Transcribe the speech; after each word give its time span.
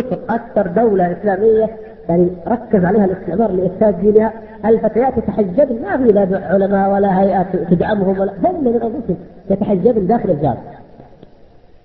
مصر 0.00 0.18
أكثر 0.30 0.66
دولة 0.66 1.12
إسلامية 1.12 1.70
يعني 2.08 2.28
ركز 2.46 2.84
عليها 2.84 3.04
الاستعمار 3.04 3.52
لافساد 3.52 4.00
دينها. 4.00 4.32
الفتيات 4.64 5.16
يتحجبن؟ 5.16 5.82
ما 5.82 5.96
في 5.96 6.12
لا 6.12 6.46
علماء 6.46 6.92
ولا 6.92 7.20
هيئات 7.20 7.56
تدعمهم 7.70 8.20
ولا 8.20 8.32
هم 8.44 8.64
من 8.64 8.74
انفسهم 8.74 9.16
يتحجبن 9.50 10.06
داخل 10.06 10.30
الجامعة 10.30 10.62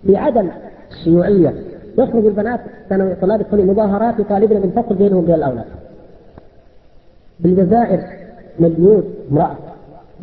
في 0.06 0.18
عدم 0.18 0.48
الشيوعيه 0.92 1.54
يخرج 1.98 2.26
البنات 2.26 2.60
كانوا 2.90 3.14
طلاب 3.22 3.42
يدخلون 3.42 3.68
مظاهرات 3.68 4.20
يطالبن 4.20 4.60
بالفصل 4.60 4.96
بينهم 4.96 5.18
وبين 5.18 5.36
الأولاد. 5.36 5.66
بالجزائر 7.40 8.00
مليون 8.60 9.04
امرأة 9.32 9.56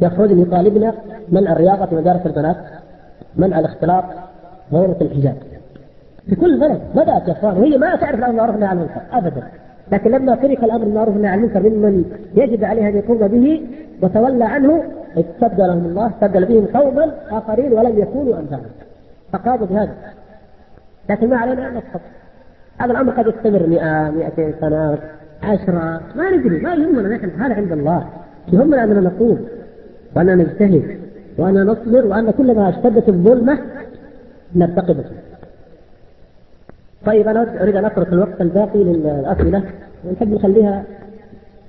يخرجن 0.03 0.39
يطالبن 0.39 0.93
منع 1.29 1.53
الرياضة 1.53 1.87
في 1.87 1.95
مدارس 1.95 2.27
البنات 2.27 2.57
منع 3.37 3.59
الاختلاط 3.59 4.05
غيرة 4.73 4.97
الحجاب. 5.01 5.37
في 6.27 6.35
كل 6.35 6.61
بلد 6.61 6.81
بدات 6.95 7.29
يا 7.29 7.33
اخوان 7.33 7.57
وهي 7.57 7.79
ما 7.79 7.97
تعرف 7.97 8.19
الأمر 8.19 8.31
بالمعروف 8.31 8.55
والنهي 8.55 8.69
عن 8.69 8.77
المنكر 8.77 9.01
ابدا. 9.13 9.43
لكن 9.93 10.11
لما 10.11 10.35
ترك 10.35 10.65
الأمر 10.65 10.85
بالمعروف 10.85 11.15
والنهي 11.15 11.31
عن 11.33 11.39
المنكر 11.39 11.61
ممن 11.61 12.05
يجب 12.35 12.65
عليه 12.65 12.89
أن 12.89 12.97
يقوم 12.97 13.19
به 13.19 13.63
وتولى 14.03 14.45
عنه 14.45 14.83
استبدلهم 15.17 15.87
الله 15.87 16.07
استبدل 16.07 16.45
بهم 16.45 16.67
قوما 16.67 17.13
آخرين 17.31 17.73
ولم 17.73 17.99
يكونوا 17.99 18.39
أمثالهم. 18.39 18.71
فقاموا 19.33 19.67
بهذا. 19.67 19.95
لكن 21.11 21.29
ما 21.29 21.37
علينا 21.37 21.69
أن 21.69 21.73
نسقط. 21.73 22.01
هذا 22.79 22.93
الأمر 22.93 23.13
قد 23.13 23.27
يستمر 23.27 23.67
100 23.67 24.11
200 24.11 24.53
سنة 24.61 24.99
عشرة 25.43 26.01
ما 26.17 26.31
ندري 26.31 26.61
ما 26.61 26.75
يهمنا 26.75 27.17
نحن 27.17 27.31
هذا 27.41 27.55
عند 27.55 27.73
الله. 27.73 28.07
يهمنا 28.53 28.85
أننا 28.85 29.01
نقوم 29.01 29.47
وأننا 30.17 30.35
نجتهد 30.35 30.99
وأننا 31.39 31.65
نصبر 31.65 32.07
وأن 32.07 32.31
كلما 32.31 32.69
اشتدت 32.69 33.09
الظلمة 33.09 33.59
نرتقي 34.55 34.95
به 34.95 35.05
طيب 37.07 37.29
أنا 37.29 37.63
أريد 37.63 37.77
أن 37.77 37.85
أترك 37.85 38.13
الوقت 38.13 38.41
الباقي 38.41 38.85
للأسئلة 38.85 39.63
ونحب 40.05 40.35
نخليها 40.35 40.85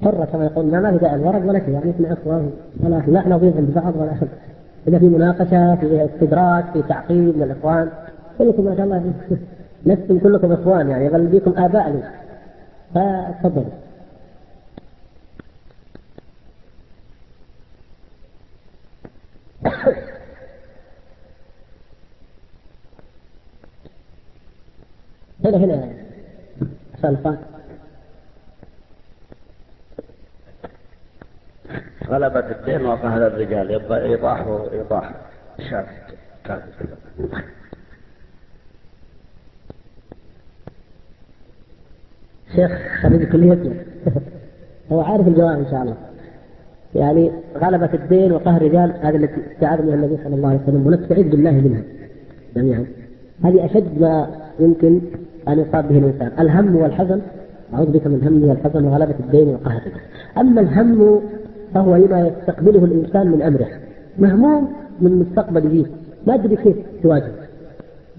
حرة 0.03 0.25
كما 0.25 0.45
يقول 0.45 0.65
ما 0.65 0.91
في 0.91 0.97
داعي 0.97 1.15
الورق 1.15 1.49
ولا 1.49 1.59
شيء 1.59 1.69
يعني 1.69 1.91
إحنا 1.91 2.13
اخوان 2.13 2.51
ولا 2.83 3.03
لا 3.07 3.27
نضيف 3.27 3.57
عند 3.57 3.73
بعض 3.75 3.95
ولا 3.95 4.11
إذا 4.87 4.99
في 4.99 5.05
مناقشة 5.05 5.75
في 5.75 6.05
استدراك 6.05 6.65
في 6.73 6.81
تعقيب 6.81 7.37
من 7.37 7.43
الاخوان 7.43 7.89
كلكم 8.37 8.65
ما 8.65 8.75
شاء 8.75 8.85
الله 8.85 9.13
لستم 9.85 10.19
كلكم 10.19 10.51
إخوان 10.51 10.89
يعني 10.89 11.09
بل 11.09 11.27
بكم 11.27 11.63
آباء 11.63 11.89
لي. 11.89 12.03
فتفضلوا 12.93 13.65
هنا 25.45 25.57
هنا 25.57 25.89
سلفان 27.01 27.37
غلبة 32.07 32.51
الدين 32.51 32.85
وقهر 32.85 33.27
الرجال 33.27 33.71
يبقى 33.71 34.03
إيضاح 34.03 34.47
وإيضاح. 34.47 35.11
شافي 35.69 35.91
شيخ 42.55 42.71
خريج 43.01 43.23
كليتنا 43.31 43.73
هو 44.91 45.01
عارف 45.01 45.27
الجواب 45.27 45.59
إن 45.59 45.65
شاء 45.71 45.81
الله. 45.81 45.95
يعني 46.95 47.31
غلبة 47.57 47.93
الدين 47.93 48.31
وقهر 48.31 48.61
الرجال 48.61 48.93
هذه 49.01 49.15
التي 49.15 49.53
استعاذ 49.53 49.81
منها 49.81 49.95
النبي 49.95 50.17
صلى 50.23 50.35
الله 50.35 50.49
عليه 50.49 50.59
وسلم 50.63 50.87
ونستعيذ 50.87 51.29
بالله 51.29 51.51
منها 51.51 51.83
جميعا. 52.55 52.85
هذه 53.43 53.65
أشد 53.65 54.01
ما 54.01 54.43
يمكن 54.59 55.01
ان 55.47 55.59
يصاب 55.59 55.87
به 55.87 55.97
الإنسان. 55.97 56.31
الهم 56.39 56.75
والحزن 56.75 57.21
أعوذ 57.73 57.85
بك 57.85 58.07
من 58.07 58.15
الهم 58.15 58.49
والحزن 58.49 58.85
وغلبة 58.85 59.15
الدين 59.19 59.47
وقهر 59.47 59.77
الرجال 59.77 60.01
أما 60.37 60.61
الهم 60.61 61.21
فهو 61.73 61.95
لما 61.95 62.27
يستقبله 62.27 62.85
الإنسان 62.85 63.27
من 63.27 63.41
أمره. 63.41 63.67
مهموم 64.19 64.73
من 65.01 65.19
مستقبل 65.19 65.69
فيه 65.69 65.85
ما 66.27 66.33
أدري 66.33 66.55
كيف 66.55 66.75
تواجه. 67.03 67.31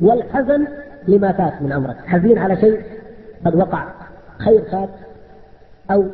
والحزن 0.01 0.67
لما 1.09 1.33
فات 1.33 1.63
من 1.63 1.73
امرك 1.73 1.97
حزين 2.07 2.39
على 2.39 2.57
شيء 2.57 2.81
قد 3.47 3.55
وقع. 3.55 3.85
خير 4.39 4.63
فات 4.73 4.89
أو 5.91 6.05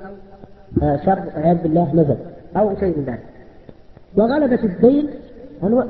شر 0.80 1.18
والعياذ 1.36 1.62
بالله 1.62 1.94
نزل 1.94 2.16
أو 2.56 2.76
شيء 2.80 2.98
من 2.98 3.04
ذلك. 3.04 3.22
وغلبة 4.16 4.64
الدين 4.64 5.08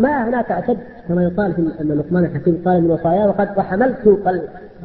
ما 0.00 0.28
هناك 0.28 0.52
أشد 0.52 0.78
كما 1.08 1.22
يقال 1.22 1.52
في 1.52 1.62
أن 1.80 1.88
لقمان 1.88 2.24
الحكيم 2.24 2.62
قال 2.64 2.82
من 2.82 2.90
وصاياه 2.90 3.28
وقد 3.28 3.48
وحملت 3.58 4.06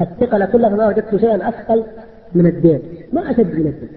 الثقل 0.00 0.44
كله 0.44 0.68
فما 0.68 0.86
وجدت 0.86 1.16
شيئا 1.16 1.48
أثقل 1.48 1.84
من 2.34 2.46
الدين. 2.46 2.80
ما 3.12 3.30
أشد 3.30 3.54
من 3.54 3.66
الدين. 3.66 3.88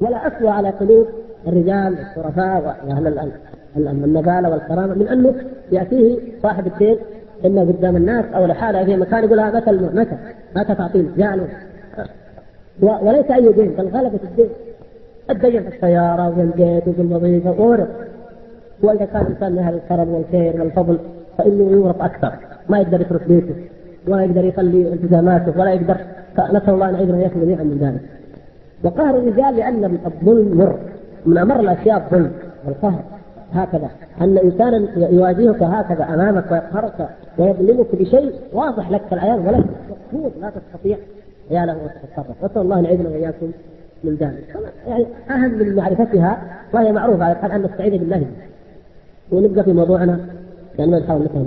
ولا 0.00 0.26
اسوى 0.26 0.50
على 0.50 0.70
قلوب 0.70 1.06
الرجال 1.46 1.98
الشرفاء 1.98 2.76
وأهل 2.86 3.32
النباله 3.76 4.50
والكرامة 4.50 4.94
من 4.94 5.08
أنه 5.08 5.34
يأتيه 5.72 6.18
صاحب 6.42 6.66
الدين 6.66 6.96
اما 7.46 7.60
قدام 7.60 7.96
الناس 7.96 8.24
أو 8.34 8.46
لحاله 8.46 8.84
في 8.84 8.96
مكان 8.96 9.24
يقول 9.24 9.40
هذا 9.40 9.58
متى؟ 9.58 9.70
متى 9.70 10.16
متى 10.56 10.74
تعطيني 10.74 11.08
جعله 11.16 11.48
وليس 12.80 13.30
أي 13.30 13.52
دين 13.52 13.70
بل 13.70 13.88
غلبة 13.88 14.18
الدين. 14.24 14.48
الدين 15.30 15.62
في 15.62 15.76
السيارة 15.76 16.28
وفي 16.28 16.40
البيت 16.40 16.88
وفي 16.88 17.02
الوظيفة 17.02 17.50
وورث 17.50 17.88
وإذا 18.82 19.04
كان 19.04 19.22
الإنسان 19.22 19.52
من 19.52 19.58
أهل 19.58 19.74
الكرم 19.74 20.08
والخير 20.08 20.60
والفضل 20.60 20.98
فإنه 21.38 21.72
يورث 21.72 22.00
أكثر. 22.00 22.32
ما 22.68 22.78
يقدر 22.78 23.00
يترك 23.00 23.28
بيته. 23.28 23.54
ولا 24.08 24.24
يقدر 24.24 24.44
يخلي 24.44 24.92
التزاماته 24.92 25.60
ولا 25.60 25.72
يقدر 25.72 25.96
نسال 26.38 26.70
الله 26.70 26.88
أن 26.88 26.94
يعيذنا 26.94 27.18
اياكم 27.18 27.40
جميعا 27.40 27.62
من 27.62 27.78
ذلك. 27.80 28.00
وقهر 28.84 29.18
الرجال 29.18 29.56
لأن 29.56 29.98
الظلم 30.06 30.58
مر 30.58 30.78
من 31.26 31.38
أمر 31.38 31.60
الأشياء 31.60 31.96
الظلم 31.96 32.32
والقهر 32.66 33.00
هكذا. 33.52 33.90
أن 34.20 34.38
انسانا 34.38 34.88
يواجهك 34.96 35.62
هكذا 35.62 36.04
أمامك 36.04 36.52
ويقهرك 36.52 37.08
ويظلمك 37.38 37.86
بشيء 37.92 38.32
واضح 38.52 38.90
لك 38.90 39.02
العيان 39.12 39.38
ولك 39.38 39.64
مقصود 39.90 40.32
لا 40.40 40.50
تستطيع 40.50 40.96
يا 41.50 41.66
له 41.66 41.76
وتتصرف 41.76 42.44
نسأل 42.44 42.62
الله 42.62 42.78
أن 42.78 42.84
يعيذنا 42.84 43.08
وإياكم 43.08 43.50
من 44.04 44.14
ذلك. 44.14 44.56
يعني 44.88 45.06
أهم 45.30 45.58
من 45.58 45.74
معرفتها 45.74 46.42
وهي 46.72 46.92
معروفة 46.92 47.24
على 47.24 47.54
أن 47.56 47.62
نستعيذ 47.62 47.98
بالله 47.98 48.22
ونبقى 49.32 49.64
في 49.64 49.72
موضوعنا 49.72 50.20
ما 50.78 50.86
نحاول 50.86 51.24
نفهم 51.24 51.46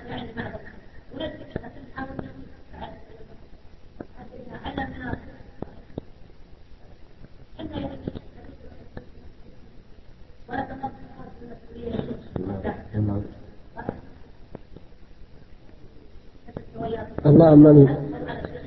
اللهم 17.25 17.67
امين 17.67 17.89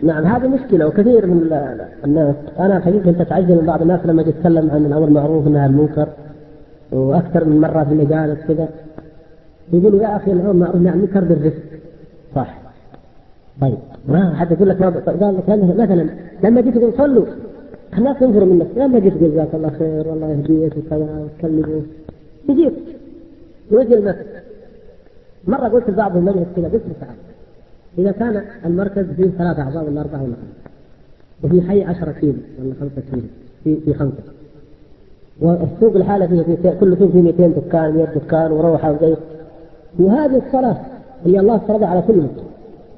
نعم 0.03 0.25
هذه 0.25 0.49
مشكلة 0.49 0.87
وكثير 0.87 1.27
من 1.27 1.39
الناس. 2.05 2.37
أنا 2.59 2.77
الحقيقة 2.77 3.05
كنت 3.05 3.21
أتعجب 3.21 3.51
من 3.51 3.67
بعض 3.67 3.83
الناس 3.83 4.01
لما 4.07 4.23
أجي 4.23 4.31
أتكلم 4.31 4.71
عن 4.71 4.87
الأمر 4.87 5.09
المعروف 5.09 5.45
والنهي 5.45 5.63
عن 5.63 5.71
المنكر 5.71 6.09
وأكثر 6.93 7.45
من 7.45 7.61
مرة 7.61 7.85
في 7.85 7.93
المجالس 7.93 8.39
كذا. 8.49 8.69
يقولوا 9.73 10.03
يا 10.03 10.17
أخي 10.17 10.33
الأمر 10.33 10.51
المعروف 10.51 10.77
عن 10.77 10.87
المنكر 10.87 11.25
بالرفق 11.25 11.63
صح. 12.35 12.59
طيب. 13.61 13.79
ما 14.09 14.35
حد 14.35 14.53
يقول 14.53 14.69
لك 14.69 14.81
ما 14.81 14.89
قال 14.89 15.37
لك 15.37 15.81
مثلا 15.81 16.09
لما 16.43 16.61
جيت 16.61 16.79
تقول 16.79 16.93
صلوا. 16.99 17.27
الناس 17.99 18.23
ينظروا 18.23 18.47
منك 18.47 18.67
لما 18.77 18.99
جيت 18.99 19.15
تقول 19.15 19.31
جزاك 19.31 19.49
الله 19.55 19.71
خير 19.79 20.09
والله 20.09 20.31
يهديك 20.31 20.77
وكذا 20.77 21.25
وتكلمه 21.25 21.83
يجيك 22.49 23.93
المسجد. 23.93 24.27
مرة 25.47 25.69
قلت 25.69 25.91
لبعض 25.91 26.17
المجلس 26.17 26.47
كذا 26.57 26.69
قلت 26.69 26.83
تعال. 27.01 27.17
إذا 27.99 28.13
كان 28.13 28.45
المركز 28.65 29.05
فيه 29.17 29.31
ثلاثة 29.39 29.63
أعضاء 29.63 29.85
ولا 29.85 30.01
أربعة 30.01 30.23
ولا 30.23 30.35
خمسة. 30.35 30.71
وفي 31.45 31.69
حي 31.69 31.85
عشرة 31.85 32.13
كيلو 32.13 32.39
ولا 32.63 32.75
خمسة 32.81 33.03
كيلو. 33.11 33.23
في 33.65 33.77
في 33.81 33.95
خمسة. 33.95 34.23
والسوق 35.41 35.97
الحالة 35.97 36.27
فيه 36.27 36.43
في 36.43 36.79
كل 36.81 36.99
سوق 36.99 37.11
فيه 37.11 37.23
200 37.23 37.47
دكان 37.47 37.95
100 37.95 38.05
دكان 38.05 38.53
وروحة 38.53 38.93
وزي 38.93 39.17
وهذه 39.99 40.43
الصلاة 40.47 40.77
اللي 41.27 41.41
الله 41.41 41.57
افترضها 41.57 41.89
على 41.89 42.03
كل 42.03 42.15
مسلم. 42.15 42.45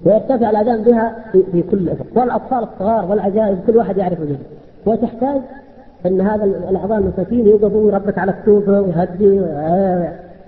ويرتفع 0.05 0.51
الأذان 0.51 0.83
بها 0.83 1.25
في, 1.33 1.43
في 1.53 1.63
كل 1.63 1.89
أفق 1.89 2.07
والأطفال 2.15 2.59
الصغار 2.59 3.11
والعجائز 3.11 3.59
كل 3.67 3.77
واحد 3.77 3.97
يعرف 3.97 4.21
ذلك 4.21 4.56
وتحتاج 4.87 5.41
أن 6.07 6.21
هذا 6.21 6.45
الأعضاء 6.45 6.99
المساكين 6.99 7.47
يوقفوا 7.47 7.91
يربط 7.91 8.19
على 8.19 8.35
السوفة 8.41 8.81
ويهدي. 8.81 9.41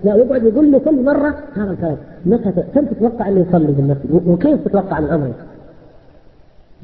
لا 0.05 0.15
يقعد 0.15 0.45
يقول 0.45 0.73
له 0.73 0.79
كل 0.79 1.05
مرة 1.05 1.35
هذا 1.57 1.71
الكلام. 1.71 1.97
متى 2.27 2.53
كم 2.75 2.87
تتوقع 2.87 3.29
أنه 3.29 3.41
يصلي 3.49 3.75
في 3.75 3.81
المسجد؟ 3.81 4.29
وكيف 4.29 4.69
تتوقع 4.69 4.99
أمره 4.99 5.35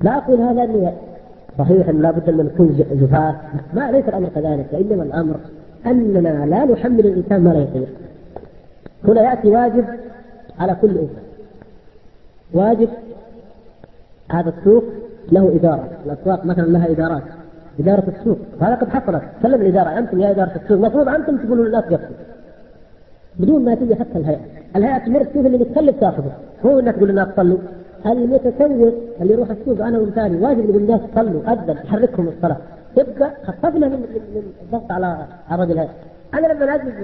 لا 0.03 0.17
أقول 0.19 0.41
هذا 0.41 0.65
أنه 0.65 0.93
صحيح 1.59 1.89
أن 1.89 2.03
لابد 2.03 2.29
أن 2.29 2.37
نكون 2.37 2.85
جفاة 2.93 3.35
ما 3.75 3.91
ليس 3.91 4.09
الأمر 4.09 4.29
كذلك 4.35 4.67
وإنما 4.73 5.03
الأمر 5.03 5.37
أننا 5.87 6.47
لا 6.47 6.65
نحمل 6.65 7.07
الإنسان 7.07 7.41
ما 7.41 7.51
لا 7.51 7.61
يطيق. 7.61 7.89
هنا 9.09 9.23
يأتي 9.23 9.49
واجب 9.49 9.85
على 10.59 10.77
كل 10.83 10.89
إنسان 10.89 11.25
واجب 12.53 12.89
هذا 14.31 14.53
السوق 14.59 14.85
له 15.33 15.55
إدارة. 15.55 15.89
الأسواق 16.07 16.45
مثلا 16.45 16.67
لها 16.67 16.91
إدارات. 16.91 17.23
إدارة 17.81 18.05
السوق. 18.19 18.39
هذا 18.61 18.75
قد 18.75 18.89
حصلت. 18.89 19.23
سلم 19.43 19.61
الإدارة. 19.63 19.99
أنتم 19.99 20.21
يا 20.21 20.31
إدارة 20.31 20.53
السوق. 20.63 20.79
المفروض 20.79 21.09
أنتم 21.09 21.37
تقولوا 21.37 21.65
للناس 21.65 21.85
قفوا 21.85 22.17
بدون 23.39 23.65
ما 23.65 23.75
تجي 23.75 23.95
حتى 23.95 24.19
الهيئة. 24.19 24.41
الهيئة 24.77 24.99
تمر 24.99 25.25
تشوف 25.25 25.47
اللي 25.47 25.59
متكلف 25.59 26.01
تاخذه. 26.01 26.33
هو 26.67 26.79
إنك 26.79 26.95
تقول 26.95 27.09
للناس 27.09 27.29
صلوا. 27.37 27.59
المتسوق 28.07 28.95
اللي 29.21 29.33
يروح 29.33 29.51
السوق 29.51 29.87
أنا 29.87 29.99
وثاني 29.99 30.37
واجب 30.37 30.71
نقول 30.71 30.83
للناس 30.83 31.01
صلوا. 31.15 31.43
اذن 31.53 31.77
حركهم 31.79 32.29
الصلاة. 32.29 32.57
تبقى 32.97 33.31
خففنا 33.47 33.89
من 33.89 34.05
الضغط 34.63 34.93
على 34.93 35.07
على 35.51 35.63
الرجل 35.63 35.79
هذا. 35.79 35.91
أنا 36.35 36.47
لما 36.47 36.75
اجلس 36.75 36.95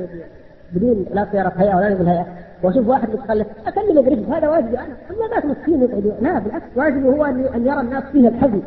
بدون 0.75 1.07
لا 1.15 1.27
سيارة 1.33 1.53
هيئة 1.57 1.77
ولا 1.77 1.95
نقول 1.95 2.07
هيئة 2.07 2.27
وأشوف 2.63 2.89
واحد 2.89 3.09
متخلف 3.11 3.47
اكلمه 3.67 4.03
برفق 4.03 4.37
هذا 4.37 4.49
واجبي 4.49 4.79
أنا. 4.79 4.87
أما 5.11 5.35
ناس 5.35 5.45
مسكين 5.45 5.83
يقعدوا 5.83 6.13
لا 6.21 6.39
بالعكس 6.39 6.67
واجبي 6.77 7.09
هو 7.09 7.25
أن 7.25 7.67
يرى 7.67 7.81
الناس 7.81 8.05
فيها 8.13 8.29
الحزن. 8.29 8.61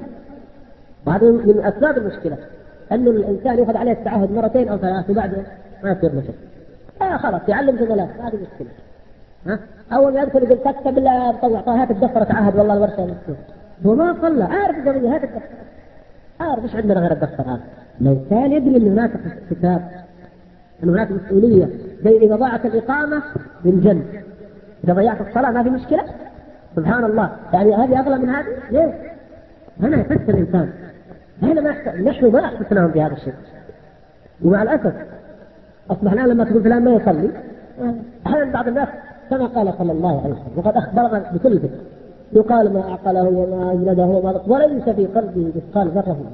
وهذا 1.06 1.32
من 1.32 1.62
أسباب 1.66 1.98
المشكلة 1.98 2.38
انه 2.92 3.12
الإنسان 3.12 3.60
ياخذ 3.60 3.78
عليه 3.78 3.92
التعهد 3.92 4.32
مرتين 4.32 4.70
أو 4.70 4.78
ثلاث 4.78 5.10
وبعدين 5.10 5.44
ما 5.84 5.92
يصير 5.92 6.16
مشكله 6.16 6.36
آه 7.02 7.18
خلاص 7.18 7.42
يعلم 7.48 7.78
زملاء 7.78 8.10
هذه 8.20 8.36
مشكلة. 8.36 8.68
ها؟ 9.48 9.60
أول 9.94 10.14
ما 10.14 10.22
يدخل 10.22 10.44
يقول 10.44 10.74
كتب 10.74 11.00
لا 11.00 11.32
طلع 11.32 11.60
هات 11.60 11.92
الدفتر 11.92 12.24
تعهد 12.24 12.56
والله 12.56 12.74
الورشة 12.74 13.06
مكتوب. 13.06 13.36
هو 13.86 13.96
ما 13.96 14.16
صلى 14.22 14.44
عارف 14.44 14.88
قبل 14.88 15.06
هات 15.06 15.24
الدفتر. 15.24 15.56
عارف 16.40 16.64
إيش 16.64 16.76
عندنا 16.76 17.00
غير 17.00 17.12
الدفتر 17.12 17.44
هذا؟ 17.44 17.62
لو 18.02 18.18
كان 18.30 18.52
يدري 18.52 18.78
إن 18.78 18.92
هناك 18.92 19.12
حساب 19.52 19.92
إن 20.84 20.90
هناك 20.90 21.12
مسؤولية 21.12 21.70
زي 22.04 22.18
إذا 22.18 22.36
ضاعت 22.36 22.66
الإقامة 22.66 23.24
من 23.66 23.82
جن 23.82 24.04
إذا 24.84 24.94
ضيعت 24.94 25.22
الصلاة 25.28 25.52
ما 25.52 25.64
في 25.64 25.70
مشكلة؟ 25.70 26.04
سبحان 26.76 27.04
الله. 27.04 27.30
يعني 27.54 27.76
هذه 27.76 28.00
أغلى 28.00 28.18
من 28.18 28.30
هذه؟ 28.30 28.46
ليه؟ 28.72 28.94
هنا 29.82 29.98
يحس 29.98 30.30
الإنسان. 30.30 30.70
إحنا 31.44 31.62
ما 31.62 32.01
نحن 32.01 32.31
ما 32.31 32.45
احسسناهم 32.45 32.91
بهذا 32.91 33.13
الشيء 33.13 33.33
ومع 34.44 34.63
الأسف 34.63 34.94
أصبح 35.91 36.12
الآن 36.12 36.27
لما 36.27 36.44
تقول 36.44 36.63
فلان 36.63 36.83
ما 36.83 36.91
يصلي 36.91 37.30
أحيانا 38.27 38.51
بعض 38.51 38.68
الناس 38.68 38.88
كما 39.30 39.45
قال 39.45 39.74
صلى 39.77 39.91
الله 39.91 40.24
عليه 40.24 40.33
وسلم 40.33 40.57
وقد 40.57 40.77
أخبرنا 40.77 41.31
بكل 41.33 41.56
ذكر. 41.56 41.77
يقال 42.33 42.74
ما 42.74 42.83
عقله 42.85 43.24
وما 43.24 43.71
اجلده 43.71 44.03
وما 44.03 44.41
وليس 44.47 44.83
في 44.83 45.06
قلبه 45.06 45.51
مثقال 45.56 45.89
ذرة. 45.89 46.31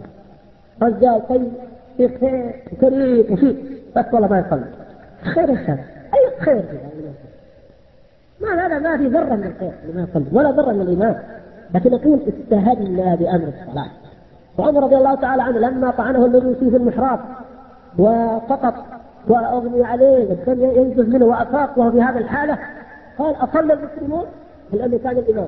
رجال 0.81 1.27
طيب 1.27 1.51
في 1.97 2.19
خير 2.19 2.55
وكريم 2.73 3.33
وفي 3.33 3.55
بس 3.95 4.05
والله 4.13 4.27
ما 4.27 4.39
يصلي. 4.39 4.65
خير 5.33 5.49
إيش 5.49 5.69
أي 6.13 6.39
خير 6.39 6.63
ما 8.41 8.65
هذا 8.65 8.79
ما 8.79 8.97
في 8.97 9.07
ذرة 9.07 9.35
من 9.35 9.43
الخير 9.43 9.71
لما 9.89 10.07
يصلي 10.09 10.25
ولا 10.31 10.51
ذرة 10.51 10.71
من 10.71 10.81
الإيمان. 10.81 11.15
لكن 11.73 11.91
نقول 11.91 12.19
استهدنا 12.27 13.15
بأمر 13.15 13.47
الصلاة. 13.47 13.89
وعمر 14.59 14.83
رضي 14.83 14.97
الله 14.97 15.15
تعالى 15.15 15.43
عنه 15.43 15.59
لما 15.59 15.91
طعنه 15.91 16.25
المجوسي 16.25 16.69
في 16.69 16.77
المحراب 16.77 17.19
وسقط 17.97 18.73
وأغمي 19.27 19.83
عليه 19.83 20.29
والدم 20.29 20.63
ينزف 20.63 21.07
منه 21.07 21.25
وأفاق 21.25 21.79
وهو 21.79 21.91
في 21.91 22.01
هذه 22.01 22.17
الحالة 22.17 22.57
قال 23.17 23.35
اصلى 23.35 23.73
المسلمون 23.73 24.25
لأنه 24.73 24.99
كان 25.03 25.17
الإمام. 25.17 25.47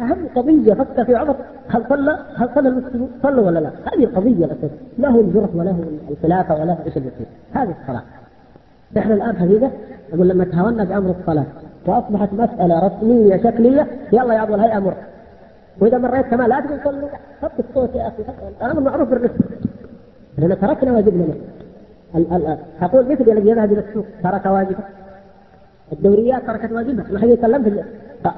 أهم 0.00 0.28
قضية 0.34 0.74
فكر 0.74 1.04
في 1.04 1.16
عمر 1.16 1.34
هل 1.68 1.84
صلى 1.88 2.18
هل 2.36 2.48
صلى 2.54 2.68
المسلمون؟ 2.68 3.10
صلوا 3.22 3.46
ولا 3.46 3.58
لا؟ 3.58 3.70
هذه 3.92 4.04
القضية 4.04 4.44
الاساسيه 4.44 4.76
له 4.98 5.20
الجرح 5.20 5.48
وله 5.54 5.84
الخلافة 6.10 6.54
وله 6.54 6.78
إيش 6.86 6.96
اللي 6.96 7.10
هذه 7.52 7.74
الصلاة. 7.82 8.02
نحن 8.96 9.12
الآن 9.12 9.36
حقيقه 9.36 9.70
نقول 10.14 10.28
لما 10.28 10.44
تهاونا 10.44 10.84
بامر 10.84 11.14
الصلاة 11.20 11.44
وأصبحت 11.86 12.32
مسألة 12.32 12.86
رسمية 12.86 13.36
شكلية 13.36 13.86
يلا 14.12 14.34
يا 14.34 14.40
عضو 14.40 14.54
الهيئة 14.54 14.78
مر. 14.78 14.94
وإذا 15.80 15.98
مريت 15.98 16.26
كمان 16.26 16.48
لا 16.48 16.60
تقول 16.60 16.80
صلوا 16.84 17.08
خط 17.42 17.52
الصوت 17.58 17.94
يا 17.94 18.08
أخي. 18.08 18.22
الامر 18.60 18.80
معروف 18.80 19.08
بالرسم. 19.08 19.44
لأن 20.38 20.60
تركنا 20.60 20.92
واجبنا 20.92 21.34
تقول 22.80 23.12
مثل 23.12 23.30
الذي 23.30 23.48
يذهب 23.48 23.72
إلى 23.72 23.80
السوق 23.88 24.04
ترك 24.22 24.46
واجبه. 24.46 24.84
الدوريات 25.92 26.46
تركت 26.46 26.72
واجبها. 26.72 27.04
نحن 27.12 27.32
نتكلم 27.32 27.62
في 27.62 27.82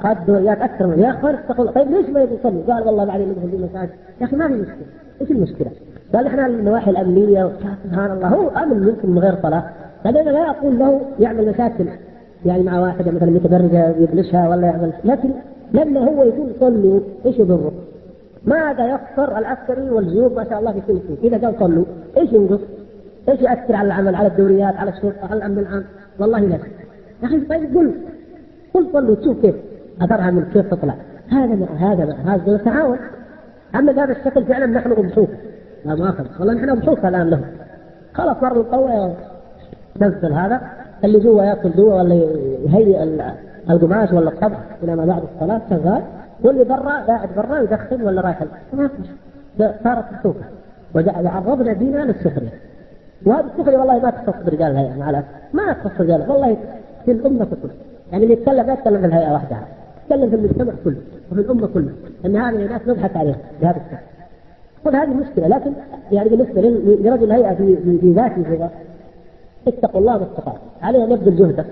قاد 0.03 0.17
الدوريات 0.17 0.59
أكثر 0.59 0.87
من 0.87 0.99
يا 0.99 1.11
اخوان 1.11 1.37
تقول 1.49 1.69
طيب 1.69 1.91
ليش 1.91 2.11
ما 2.11 2.23
يصلي؟ 2.23 2.63
قال 2.63 2.87
والله 2.87 3.05
بعدين 3.05 3.29
ندخل 3.29 3.51
في 3.51 3.57
المساجد 3.57 3.91
يا 4.21 4.27
أخي 4.27 4.37
ما 4.37 4.49
في 4.49 4.55
مشكلة. 4.55 4.77
إيش 5.21 5.31
المشكلة؟ 5.31 5.71
قال 6.15 6.27
إحنا 6.27 6.47
النواحي 6.47 6.91
الأمنية 6.91 7.51
سبحان 7.85 8.11
الله. 8.11 8.29
هو 8.29 8.49
آمن 8.49 8.89
يمكن 8.89 9.11
من 9.11 9.19
غير 9.19 9.35
صلاة. 9.43 9.65
بعدين 10.05 10.21
أنا 10.21 10.31
لا 10.31 10.51
أقول 10.51 10.79
له 10.79 11.01
يعمل 11.21 11.49
مشاكل. 11.49 11.87
يعني 12.47 12.63
مع 12.63 12.81
واحدة 12.81 13.11
مثلا 13.11 13.31
متبرجه 13.31 13.89
يبلشها 13.89 14.49
ولا 14.49 14.67
يعمل. 14.67 14.93
لكن 15.05 15.31
لما 15.75 16.01
هو 16.01 16.25
يقول 16.25 16.51
صلوا 16.61 17.01
إيش 17.27 17.39
يضره؟ 17.39 17.73
ماذا 18.45 18.87
يخسر 18.87 19.39
العسكري 19.39 19.91
والجيوب 19.91 20.33
ما 20.33 20.45
شاء 20.45 20.59
الله 20.59 20.73
في 20.73 20.81
كل 20.87 20.99
شيء؟ 21.07 21.19
إذا 21.23 21.47
قال 21.47 21.55
صلوا 21.61 21.85
إيش 22.17 22.33
ينقص؟ 22.33 22.61
إيش 23.29 23.41
يأثر 23.41 23.75
على 23.75 23.87
العمل 23.87 24.15
على 24.15 24.29
الدوريات 24.29 24.77
على 24.77 24.91
الشرطة 24.91 25.27
على 25.31 25.35
الأمن 25.39 25.59
العام؟ 25.59 25.85
والله 26.19 26.39
لا. 26.39 26.59
يا 27.23 27.27
أخي 27.27 27.41
طيب 27.41 27.77
قل. 27.77 27.93
قل 28.75 28.87
صلوا 28.93 29.15
تشوف 29.15 29.41
كيف. 29.43 29.55
اثرها 30.03 30.31
من 30.31 30.45
كيف 30.53 30.75
تطلع. 30.75 30.95
هذا 31.29 31.55
مع 31.55 31.67
هذا 31.67 32.05
مع 32.05 32.35
هذا 32.35 32.57
نتعاون 32.57 32.99
أما 33.75 33.93
بهذا 33.93 34.13
الشكل 34.13 34.45
فعلا 34.45 34.67
نحن 34.67 34.93
اضحوك 34.93 35.31
لا 35.85 35.95
مؤاخذة 35.95 36.29
والله 36.41 36.55
نحن 36.55 36.71
اضحوك 36.71 37.05
الآن 37.05 37.31
له 37.31 37.41
خلاص 38.15 38.37
مر 38.43 38.57
القوة 38.57 39.17
تنزل 40.01 40.33
هذا. 40.33 40.61
اللي 41.05 41.21
جوا 41.21 41.43
يأكل 41.43 41.71
جوا 41.71 41.95
ولا 41.95 42.15
يهيئ 42.15 43.03
القماش 43.71 44.13
ولا 44.13 44.29
الطبخ 44.29 44.59
إلى 44.83 44.97
ما 44.97 45.05
بعد 45.05 45.23
الصلاة 45.35 45.61
شغال. 45.71 46.03
واللي 46.43 46.65
برا 46.65 47.05
قاعد 47.07 47.29
برا 47.37 47.59
يدخن 47.59 48.03
ولا 48.03 48.21
رايح 48.21 48.45
صارت 49.59 50.05
مسوكه 50.21 50.45
وعرضنا 50.95 51.73
ديننا 51.73 52.03
للسخريه 52.03 52.53
وهذه 53.27 53.47
السخريه 53.55 53.79
والله 53.79 53.99
ما 53.99 54.11
تخص 54.11 54.35
برجال 54.47 54.71
الهيئة 54.71 54.99
مع 54.99 55.11
الاسف 55.11 55.27
ما 55.53 55.73
تخص 55.73 56.01
رجال 56.01 56.31
والله 56.31 56.57
في 57.05 57.13
الأمة 57.13 57.45
كلها. 57.45 57.75
يعني 58.13 58.25
اللي 58.25 58.35
يتكلم 58.35 58.67
لا 58.67 58.73
يتكلم 58.73 59.01
في 59.01 59.07
الهيئة 59.07 59.33
وحدها. 59.33 59.67
يتكلم 60.05 60.31
في 60.31 60.37
المجتمع 60.37 60.73
كله 60.85 60.97
وفي 61.33 61.41
الأمة 61.41 61.67
كلها. 61.67 61.93
إن 62.25 62.37
هذه 62.37 62.65
الناس 62.65 62.81
نضحك 62.87 63.17
عليها 63.17 63.37
بهذا 63.61 63.77
الشكل. 63.77 64.05
قل 64.85 64.97
هذه 64.97 65.15
مشكلة 65.15 65.49
لكن 65.49 65.73
يعني 66.13 66.29
بالنسبة 66.29 66.61
لرجل 66.61 67.25
الهيئة 67.25 67.55
في 67.55 67.77
في 68.01 68.13
ذاته 68.13 68.69
اتقوا 69.69 70.01
الله 70.01 70.19
ما 70.19 70.25
استطعتم 70.25 70.59
عليه 70.83 71.05
أن 71.05 71.11
يبذل 71.11 71.37
جهده. 71.37 71.65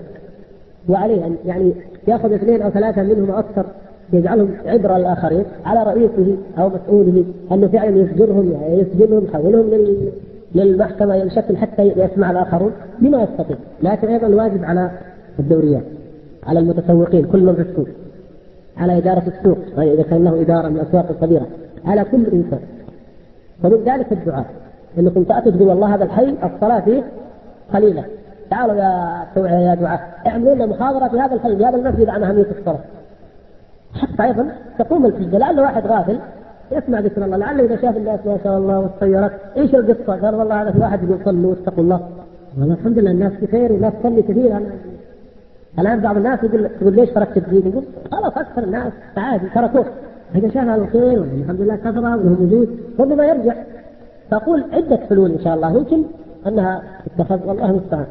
وعليه 0.89 1.25
ان 1.25 1.35
يعني 1.45 1.73
ياخذ 2.07 2.33
اثنين 2.33 2.61
أو 2.61 2.69
ثلاثة 2.69 3.03
منهم 3.03 3.31
أو 3.31 3.39
أكثر 3.39 3.65
يجعلهم 4.13 4.49
عبره 4.65 4.97
للاخرين 4.97 5.43
على 5.65 5.83
رئيسه 5.83 6.37
أو 6.57 6.69
مسؤوله 6.69 7.25
أنه 7.51 7.67
فعلا 7.67 7.97
يسجنهم 7.97 8.53
يسجنهم 8.69 9.25
يحولهم 9.25 9.69
للمحكمة 10.55 11.15
ينشكل 11.15 11.57
حتى 11.57 11.81
يسمع 11.81 12.31
الآخرون 12.31 12.71
بما 12.99 13.23
يستطيع. 13.23 13.57
لكن 13.83 14.07
أيضا 14.07 14.27
الواجب 14.27 14.63
على 14.63 14.91
الدوريات 15.39 15.83
على 16.47 16.59
المتسوقين 16.59 17.25
كل 17.25 17.43
من 17.43 17.55
في 17.55 17.61
السوق 17.61 17.87
على 18.77 18.97
إدارة 18.97 19.23
السوق 19.27 19.57
إذا 19.77 20.03
كان 20.03 20.23
له 20.23 20.41
إدارة 20.41 20.67
من 20.67 20.75
الأسواق 20.75 21.09
الكبيرة 21.09 21.47
على 21.85 22.03
كل 22.03 22.25
إنسان. 22.25 22.59
ومن 23.63 23.83
ذلك 23.85 24.11
الدعاء 24.11 24.45
إنكم 24.99 25.23
تأتوا 25.23 25.51
تقول 25.51 25.67
والله 25.67 25.95
هذا 25.95 26.03
الحي 26.03 26.33
الصلاة 26.43 26.79
فيه 26.79 27.03
قليلة. 27.73 28.05
تعالوا 28.53 28.75
يا 28.75 29.25
يا 29.37 29.75
دعاء 29.75 29.99
اعملوا 30.27 30.55
لنا 30.55 30.65
محاضره 30.65 31.07
في 31.07 31.19
هذا 31.19 31.35
الحي 31.35 31.57
في 31.57 31.65
هذا 31.65 31.77
المسجد 31.77 32.09
عن 32.09 32.23
أهمية 32.23 32.45
الصلاة. 32.59 32.79
حتى 34.01 34.23
أيضا 34.23 34.47
تقوم 34.79 35.05
الفجه 35.05 35.37
لعل 35.37 35.59
واحد 35.59 35.87
غافل 35.87 36.19
يسمع 36.71 36.99
ذكر 36.99 37.25
الله 37.25 37.37
لعله 37.37 37.65
إذا 37.65 37.75
شاف 37.81 37.97
الناس 37.97 38.19
ما 38.25 38.37
شاء 38.43 38.57
الله 38.57 38.79
والسيارات 38.79 39.31
إيش 39.57 39.75
القصة؟ 39.75 40.21
قال 40.25 40.35
والله 40.35 40.61
هذا 40.61 40.71
في 40.71 40.79
واحد 40.79 41.03
يقول 41.03 41.19
صلوا 41.25 41.49
واتقوا 41.49 41.83
الله. 41.83 41.99
والله 42.59 42.73
الحمد 42.73 42.99
لله 42.99 43.11
الناس 43.11 43.33
بخير 43.41 43.71
والناس 43.71 43.93
تصلي 44.03 44.21
كثير. 44.21 44.57
أنا 44.57 44.67
الآن 45.79 45.99
بعض 45.99 46.17
الناس 46.17 46.43
يقول 46.43 46.69
تقول 46.79 46.95
ليش 46.95 47.09
تركت 47.09 47.37
الدين؟ 47.37 47.67
يقول 47.67 47.83
خلاص 48.11 48.37
أكثر 48.37 48.63
الناس 48.63 48.93
عادي 49.17 49.49
تركوه. 49.55 49.85
إذا 50.35 50.47
شاف 50.47 50.67
هذا 50.67 50.81
الخير 50.81 51.23
الحمد 51.23 51.61
لله 51.61 51.75
كثرة 51.75 52.15
وله 52.15 52.37
وجود 52.41 52.79
ربما 52.99 53.25
يرجع. 53.25 53.55
فأقول 54.31 54.63
عدة 54.73 54.99
حلول 55.09 55.31
إن 55.31 55.39
شاء 55.43 55.55
الله 55.55 55.77
يمكن 55.77 56.03
أنها 56.47 56.81
اتخذ 57.07 57.47
والله 57.47 57.69
المستعان. 57.69 58.05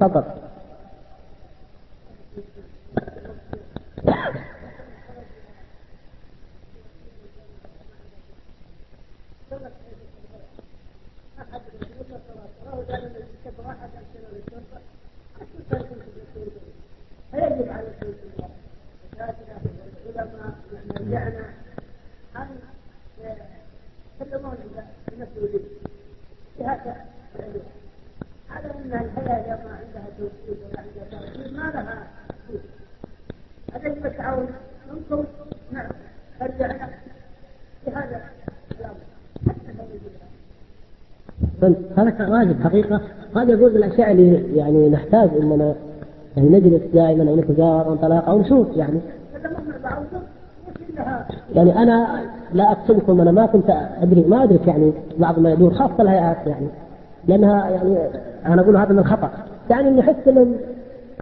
تفضل 0.00 0.24
فيجب 17.32 17.68
على 17.68 17.88
العلماء 20.08 20.54
مرجعنا 20.90 21.44
ان 22.36 22.58
يتكلمون 24.20 24.56
بمسؤوليه 25.08 25.64
بهذا 26.58 26.96
على 28.50 28.70
ان 28.70 28.92
الحياة 28.92 29.40
اليوم 29.44 29.72
عندها 29.72 30.06
توحيد 30.18 30.58
وعندها 30.74 31.04
توحيد 31.10 31.52
ما 31.52 31.70
لها 31.70 32.08
هذا 33.72 33.88
يجب 33.88 34.06
التعاون 34.06 34.48
منكم 34.92 35.24
نعم 35.72 35.90
رجعنا 36.40 36.90
بهذا 37.86 38.30
الامر 38.72 38.96
هذا 41.96 42.30
واجب 42.30 42.62
حقيقة. 42.64 43.00
قد 43.34 43.48
يقول 43.48 43.72
بالأشياء 43.72 44.12
اللي 44.12 44.56
يعني 44.56 44.88
نحتاج 44.88 45.28
أننا 45.42 45.74
يعني 46.36 46.48
نجلس 46.48 46.82
دائما 46.94 47.30
أو 47.30 47.36
نتجاوب 47.36 47.88
انطلاق 47.88 48.28
أو 48.28 48.38
نشوف 48.38 48.76
يعني. 48.76 49.00
يعني 51.54 51.82
أنا 51.82 52.20
لا 52.52 52.72
أقسمكم 52.72 53.20
أنا 53.20 53.32
ما 53.32 53.46
كنت 53.46 53.70
أدري 54.02 54.24
ما 54.28 54.44
أدرك 54.44 54.66
يعني 54.66 54.92
بعض 55.18 55.38
ما 55.38 55.50
يدور 55.50 55.74
خاصة 55.74 56.02
الهيئات 56.02 56.46
يعني. 56.46 56.66
لأنها 57.28 57.70
يعني 57.70 57.96
أنا 58.46 58.62
أقول 58.62 58.76
هذا 58.76 58.92
من 58.92 58.98
الخطأ 58.98 59.30
يعني 59.70 59.90
نحس 59.90 60.28
أنهم 60.28 60.56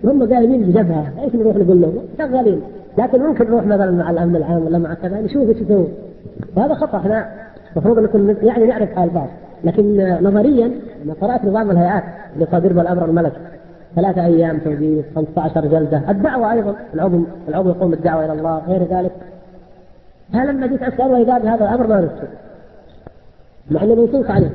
هم 0.04 0.34
قايمين 0.34 0.62
بجبهة. 0.62 1.12
إيش 1.22 1.34
نروح 1.34 1.56
نقول 1.56 1.80
لهم؟ 1.80 1.98
شغالين. 2.18 2.60
لكن 2.98 3.20
ممكن 3.20 3.44
نروح 3.44 3.66
مثلا 3.66 3.90
مع 3.90 4.10
الأمن 4.10 4.36
العام 4.36 4.66
ولا 4.66 4.78
مع 4.78 4.94
كذا 4.94 5.20
نشوف 5.20 5.48
إيش 5.48 5.56
يسوون. 5.56 5.88
وهذا 6.56 6.74
خطأ. 6.74 6.98
إحنا 6.98 7.30
المفروض 7.72 7.98
نكون 7.98 8.36
يعني 8.42 8.66
نعرف 8.66 8.94
حال 8.94 9.10
بعض. 9.10 9.28
لكن 9.64 10.16
نظريا 10.22 10.72
أنا 11.04 11.14
قرات 11.20 11.46
بعض 11.46 11.70
الهيئات 11.70 12.04
اللي 12.34 12.46
صادر 12.50 12.72
بالامر 12.72 13.04
الملك 13.04 13.32
ثلاثة 13.96 14.24
أيام 14.24 14.58
توجيه 14.58 15.02
15 15.16 15.66
جلدة 15.66 16.10
الدعوة 16.10 16.52
أيضا 16.52 16.76
العضو 16.94 17.24
العضو 17.48 17.68
يقوم 17.70 17.90
بالدعوة 17.90 18.24
إلى 18.24 18.32
الله 18.32 18.62
غير 18.68 18.82
ذلك. 18.82 19.12
هل 20.32 20.48
لما 20.48 20.66
جيت 20.66 20.82
أسأل 20.82 21.12
وإذا 21.12 21.38
بهذا 21.38 21.64
الأمر 21.64 21.86
ما 21.86 22.00
نفسه 22.00 22.28
مع 23.70 23.82
أنه 23.82 23.94
منصوص 23.94 24.30
عليه 24.30 24.50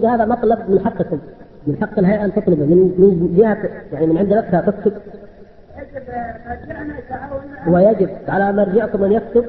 الحقيقة 0.00 0.14
هذا 0.14 0.24
مطلب 0.24 0.70
من 0.70 0.80
حقكم 0.80 1.18
من 1.66 1.76
حق 1.80 1.98
الهيئة 1.98 2.24
أن 2.24 2.34
تطلبه 2.34 2.64
من 2.64 2.94
من 2.98 3.36
جهة 3.36 3.58
يعني 3.92 4.06
من 4.06 4.18
عند 4.18 4.32
نفسها 4.32 4.60
تكتب. 4.60 4.92
ويجب 7.68 8.08
على 8.28 8.52
مرجعكم 8.52 9.04
أن 9.04 9.12
يكتب 9.12 9.44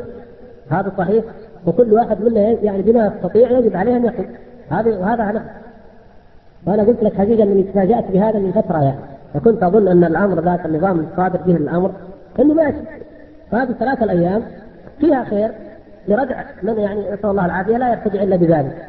هذا 0.69 0.93
صحيح. 0.97 1.23
وكل 1.65 1.93
واحد 1.93 2.21
منا 2.21 2.39
يعني 2.39 2.81
بما 2.81 3.05
يستطيع 3.07 3.51
يجب 3.51 3.75
عليه 3.75 3.97
أن 3.97 4.05
يكتب. 4.05 4.25
هذا 4.69 4.97
وهذا 4.97 5.29
هدف 5.31 5.41
وأنا 6.67 6.83
قلت 6.83 7.03
لك 7.03 7.13
حقيقة 7.13 7.43
أني 7.43 7.63
تفاجأت 7.63 8.11
بهذا 8.11 8.39
من 8.39 8.51
فترة 8.51 8.83
يعني. 8.83 8.99
وكنت 9.35 9.63
أظن 9.63 9.87
أن 9.87 10.03
الأمر 10.03 10.41
ذاك 10.41 10.65
النظام 10.65 10.99
الصادر 10.99 11.39
به 11.41 11.55
الأمر 11.55 11.91
أنه 12.39 12.53
ماشي. 12.53 12.77
فهذه 13.51 13.69
الثلاثة 13.69 14.03
الأيام 14.03 14.41
فيها 14.99 15.23
خير 15.23 15.51
لردع 16.07 16.43
من 16.63 16.77
يعني 16.77 16.99
نسأل 16.99 17.29
الله 17.29 17.45
العافية 17.45 17.77
لا 17.77 17.91
يرتجع 17.91 18.23
إلا 18.23 18.35
بذلك. 18.35 18.87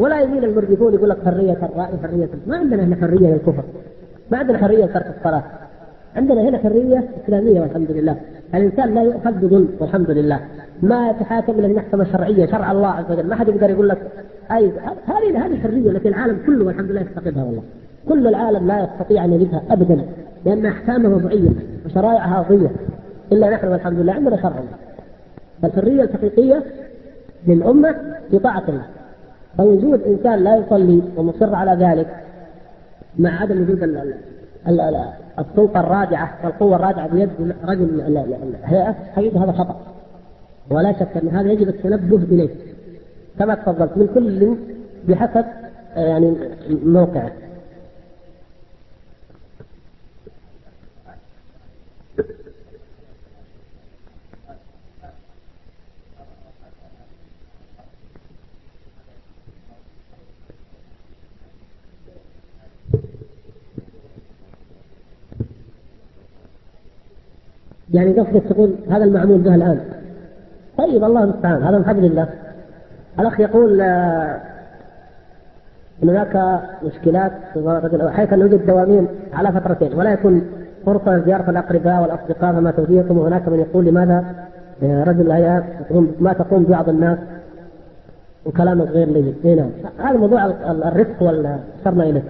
ولا 0.00 0.20
يمين 0.20 0.44
المرجفون 0.44 0.94
يقول 0.94 1.10
لك 1.10 1.18
حرية 1.24 1.52
الرأي 1.52 1.98
حرية 2.02 2.28
ما 2.46 2.56
عندنا 2.56 2.82
هنا 2.84 2.96
حرية 2.96 3.28
للكفر. 3.32 3.64
ما 4.30 4.38
عندنا 4.38 4.58
حرية 4.58 4.84
لترك 4.84 5.14
الصلاة. 5.18 5.42
عندنا 6.16 6.40
هنا 6.48 6.58
حرية 6.58 7.04
إسلامية 7.24 7.60
والحمد 7.60 7.90
لله. 7.90 8.16
الإنسان 8.54 8.94
لا 8.94 9.02
يؤخذ 9.02 9.32
بظلم 9.32 9.68
والحمد 9.80 10.10
لله. 10.10 10.40
ما 10.82 11.10
يتحاكم 11.10 11.52
إلى 11.52 11.66
المحكمة 11.66 12.02
الشرعية 12.02 12.46
شرع 12.46 12.72
الله 12.72 12.88
عز 12.88 13.04
وجل. 13.10 13.26
ما 13.26 13.36
حد 13.36 13.48
يقدر 13.48 13.70
يقول 13.70 13.88
لك 13.88 13.98
أي 14.52 14.72
هذه 15.06 15.46
هذه 15.46 15.52
الحرية 15.52 15.90
التي 15.90 16.08
العالم 16.08 16.38
كله 16.46 16.64
والحمد 16.64 16.90
لله 16.90 17.00
يفتقدها 17.00 17.44
والله. 17.44 17.62
كل 18.08 18.26
العالم 18.26 18.66
لا 18.66 18.84
يستطيع 18.84 19.24
أن 19.24 19.32
يجدها 19.32 19.62
أبدا 19.70 20.04
لأن 20.44 20.66
أحكامه 20.66 21.14
وضعية 21.14 21.50
وشرائعها 21.86 22.40
وضعية 22.40 22.70
إلا 23.32 23.50
نحن 23.50 23.68
والحمد 23.68 23.98
لله 23.98 24.12
عندنا 24.12 24.36
شرع 24.36 24.58
الله. 24.58 24.76
فالحرية 25.62 26.02
الحقيقية 26.02 26.62
للأمة 27.46 27.94
في 28.30 28.38
طاعة 28.38 28.64
الله. 28.68 28.84
فوجود 29.58 30.02
انسان 30.02 30.44
لا 30.44 30.56
يصلي 30.56 31.02
ومصر 31.16 31.54
على 31.54 31.84
ذلك 31.84 32.08
مع 33.18 33.42
عدم 33.42 33.62
وجود 33.62 33.82
السلطة 35.38 35.80
الراجعة 35.80 36.34
والقوه 36.44 36.76
الراجعة 36.76 37.08
بيد 37.08 37.28
رجل 37.64 38.00
الهيئه 38.00 38.92
حقيقة 38.92 39.44
هذا 39.44 39.52
خطأ. 39.52 39.76
ولا 40.70 40.92
شك 40.92 41.16
أن 41.22 41.28
هذا 41.28 41.52
يجب 41.52 41.68
التنبه 41.68 42.16
إليه. 42.16 42.50
كما 43.38 43.54
تفضلت 43.54 43.96
من 43.96 44.08
كل 44.14 44.56
بحسب 45.08 45.44
يعني 45.96 46.34
موقعه 46.84 47.30
يعني 67.94 68.12
قصدك 68.12 68.42
تقول 68.42 68.74
هذا 68.90 69.04
المعمول 69.04 69.38
به 69.38 69.54
الآن. 69.54 69.80
طيب 70.78 71.04
الله 71.04 71.24
المستعان. 71.24 71.62
هذا 71.62 71.78
من 71.78 71.84
فضل 71.84 72.04
الله 72.04 72.28
الأخ 73.20 73.40
يقول 73.40 73.80
آه، 73.80 74.40
هناك 76.02 76.60
مشكلات 76.82 77.32
حيث 78.08 78.32
أن 78.32 78.40
يوجد 78.40 78.66
دوامين 78.66 79.06
على 79.32 79.52
فترتين 79.52 79.94
ولا 79.94 80.12
يكون 80.12 80.42
فرصة 80.86 81.16
لزيارة 81.16 81.50
الأقرباء 81.50 82.02
والأصدقاء 82.02 82.52
فما 82.52 82.70
توجيهكم. 82.70 83.18
وهناك 83.18 83.48
من 83.48 83.58
يقول 83.58 83.84
لماذا 83.84 84.24
آه، 84.82 85.04
رجل 85.04 85.20
الهيئات 85.20 85.64
ما 86.20 86.32
تقوم 86.32 86.64
بعض 86.64 86.88
الناس 86.88 87.18
وكلامك 88.46 88.88
غير 88.88 89.08
لي؟ 89.08 89.34
اي 89.44 89.54
نعم. 89.54 89.70
هذا 89.98 90.18
موضوع 90.18 90.46
الرفق 90.46 91.22
والشرنا 91.22 92.04
اليه 92.04 92.22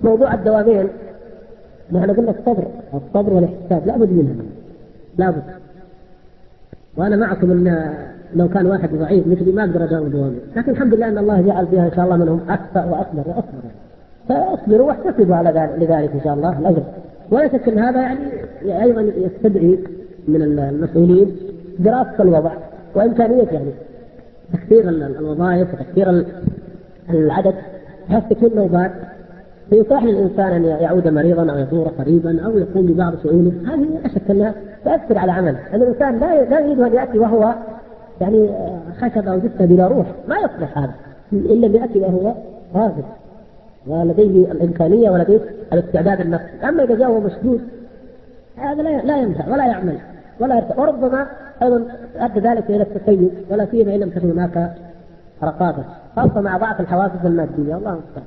موضوع 0.00 0.34
الدوامين 0.34 0.88
نحن 1.92 2.10
قلنا 2.10 2.30
الصبر 2.30 2.64
الصبر 2.94 3.32
والاحتساب 3.32 3.86
لابد 3.86 4.10
منها. 4.10 4.34
لابد. 5.18 5.42
وأنا 6.96 7.16
معكم 7.16 7.50
إن 7.50 7.94
لو 8.36 8.48
كان 8.48 8.66
واحد 8.66 8.90
ضعيف 8.94 9.26
مثلي 9.26 9.52
ما 9.52 9.64
أقدر 9.64 9.84
اداوم 9.84 10.08
دوامي 10.08 10.38
لكن 10.56 10.72
الحمد 10.72 10.94
لله 10.94 11.08
إن 11.08 11.18
الله 11.18 11.40
جعل 11.40 11.66
فيها 11.66 11.86
إن 11.86 11.92
شاء 11.96 12.04
الله 12.04 12.16
منهم 12.16 12.40
أكثر 12.48 12.86
وأكبر 12.92 13.22
واصبر 13.26 13.62
فأصبروا 14.28 14.86
واحتسبوا 14.86 15.36
على 15.36 15.50
ذلك 15.50 15.74
لذلك 15.78 16.10
إن 16.14 16.20
شاء 16.24 16.34
الله 16.34 16.58
الأجر. 16.58 16.82
ولا 17.30 17.48
شك 17.48 17.68
إن 17.68 17.78
هذا 17.78 18.00
يعني 18.00 18.82
أيضا 18.82 19.00
يستدعي 19.00 19.78
من 20.28 20.42
المسؤولين 20.42 21.36
دراسة 21.78 22.22
الوضع 22.22 22.52
وإمكانية 22.94 23.48
يعني 23.52 23.70
تكثير 24.52 24.88
الوظائف 24.88 25.74
وتكثير 25.74 26.24
العدد. 27.10 27.54
بحيث 28.08 28.24
تكون 28.30 28.50
نوبات 28.56 28.90
فيصح 29.70 30.02
للانسان 30.02 30.52
أن 30.52 30.64
يعود 30.64 31.08
مريضا 31.08 31.52
أو 31.52 31.58
يزور 31.58 31.88
قريبا 31.88 32.44
أو 32.44 32.58
يقوم 32.58 32.86
ببعض 32.86 33.12
شؤونه 33.22 33.52
هذه 33.72 33.86
لا 34.02 34.08
شك 34.08 34.30
أنها 34.30 34.54
تاثر 34.84 35.18
على 35.18 35.32
عمله، 35.32 35.58
أن 35.74 35.82
الإنسان 35.82 36.18
لا 36.18 36.44
لا 36.44 36.60
يريد 36.60 36.80
أن 36.80 36.94
يأتي 36.94 37.18
وهو 37.18 37.54
يعني 38.20 38.50
خشب 39.00 39.28
أو 39.28 39.38
جثه 39.38 39.64
بلا 39.64 39.86
روح، 39.86 40.06
ما 40.28 40.36
يصلح 40.36 40.78
هذا 40.78 40.94
إلا 41.32 41.66
أن 41.66 41.74
يأتي 41.74 41.98
وهو 41.98 42.34
راغب 42.74 43.04
ولديه 43.86 44.52
الإمكانية 44.52 45.10
ولديه 45.10 45.40
الاستعداد 45.72 46.20
النفسي، 46.20 46.68
أما 46.68 46.84
إذا 46.84 46.94
جاء 46.94 47.10
وهو 47.10 47.20
مشدود 47.20 47.60
هذا 48.56 48.82
لا 48.82 49.02
لا 49.02 49.18
ينفع 49.18 49.52
ولا 49.52 49.66
يعمل 49.66 49.98
ولا 50.40 50.54
يرتاح. 50.54 50.78
وربما 50.78 51.26
أيضا 51.62 51.84
أدى 52.16 52.40
ذلك 52.40 52.70
إلى 52.70 52.82
التسيب 52.82 53.30
ولا 53.50 53.66
سيما 53.70 53.94
إن 53.94 54.00
لم 54.00 54.10
تكن 54.10 54.30
هناك 54.30 54.74
رقابة 55.42 55.84
خاصة 56.16 56.40
مع 56.40 56.56
ضعف 56.56 56.80
الحوافز 56.80 57.26
المادية. 57.26 57.76
الله 57.76 57.90
المستعان. 57.92 58.26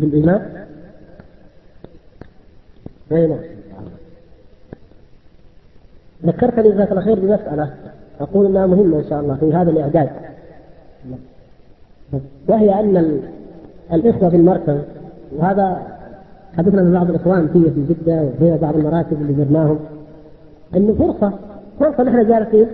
بالإيمان 0.00 0.66
أي 3.12 3.26
نعم. 3.26 3.38
ذكرتني 6.26 6.72
جزاك 6.72 6.90
الله 6.90 7.02
خير 7.02 7.18
بمسألة. 7.20 7.74
أقول 8.20 8.46
أنها 8.46 8.66
مهمة 8.66 8.98
إن 8.98 9.04
شاء 9.10 9.20
الله 9.20 9.34
في 9.34 9.52
هذا 9.54 9.70
الإعداد. 9.70 10.10
وهي 12.48 12.80
أن 12.80 13.22
الإخوة 13.92 14.28
في 14.28 14.36
المركز 14.36 14.78
وهذا 15.36 15.82
حدثنا 16.58 16.82
من 16.82 16.92
بعض 16.92 17.10
الإخوان 17.10 17.48
فيه 17.48 17.70
في 17.70 17.94
جدة 17.94 18.22
وفي 18.22 18.58
بعض 18.62 18.76
المراكز 18.76 19.12
اللي 19.12 19.44
زرناهم 19.44 19.78
أنه 20.76 20.94
فرصة 20.94 21.32
فرصة 21.80 22.02
نحن 22.02 22.28
جالسين 22.28 22.66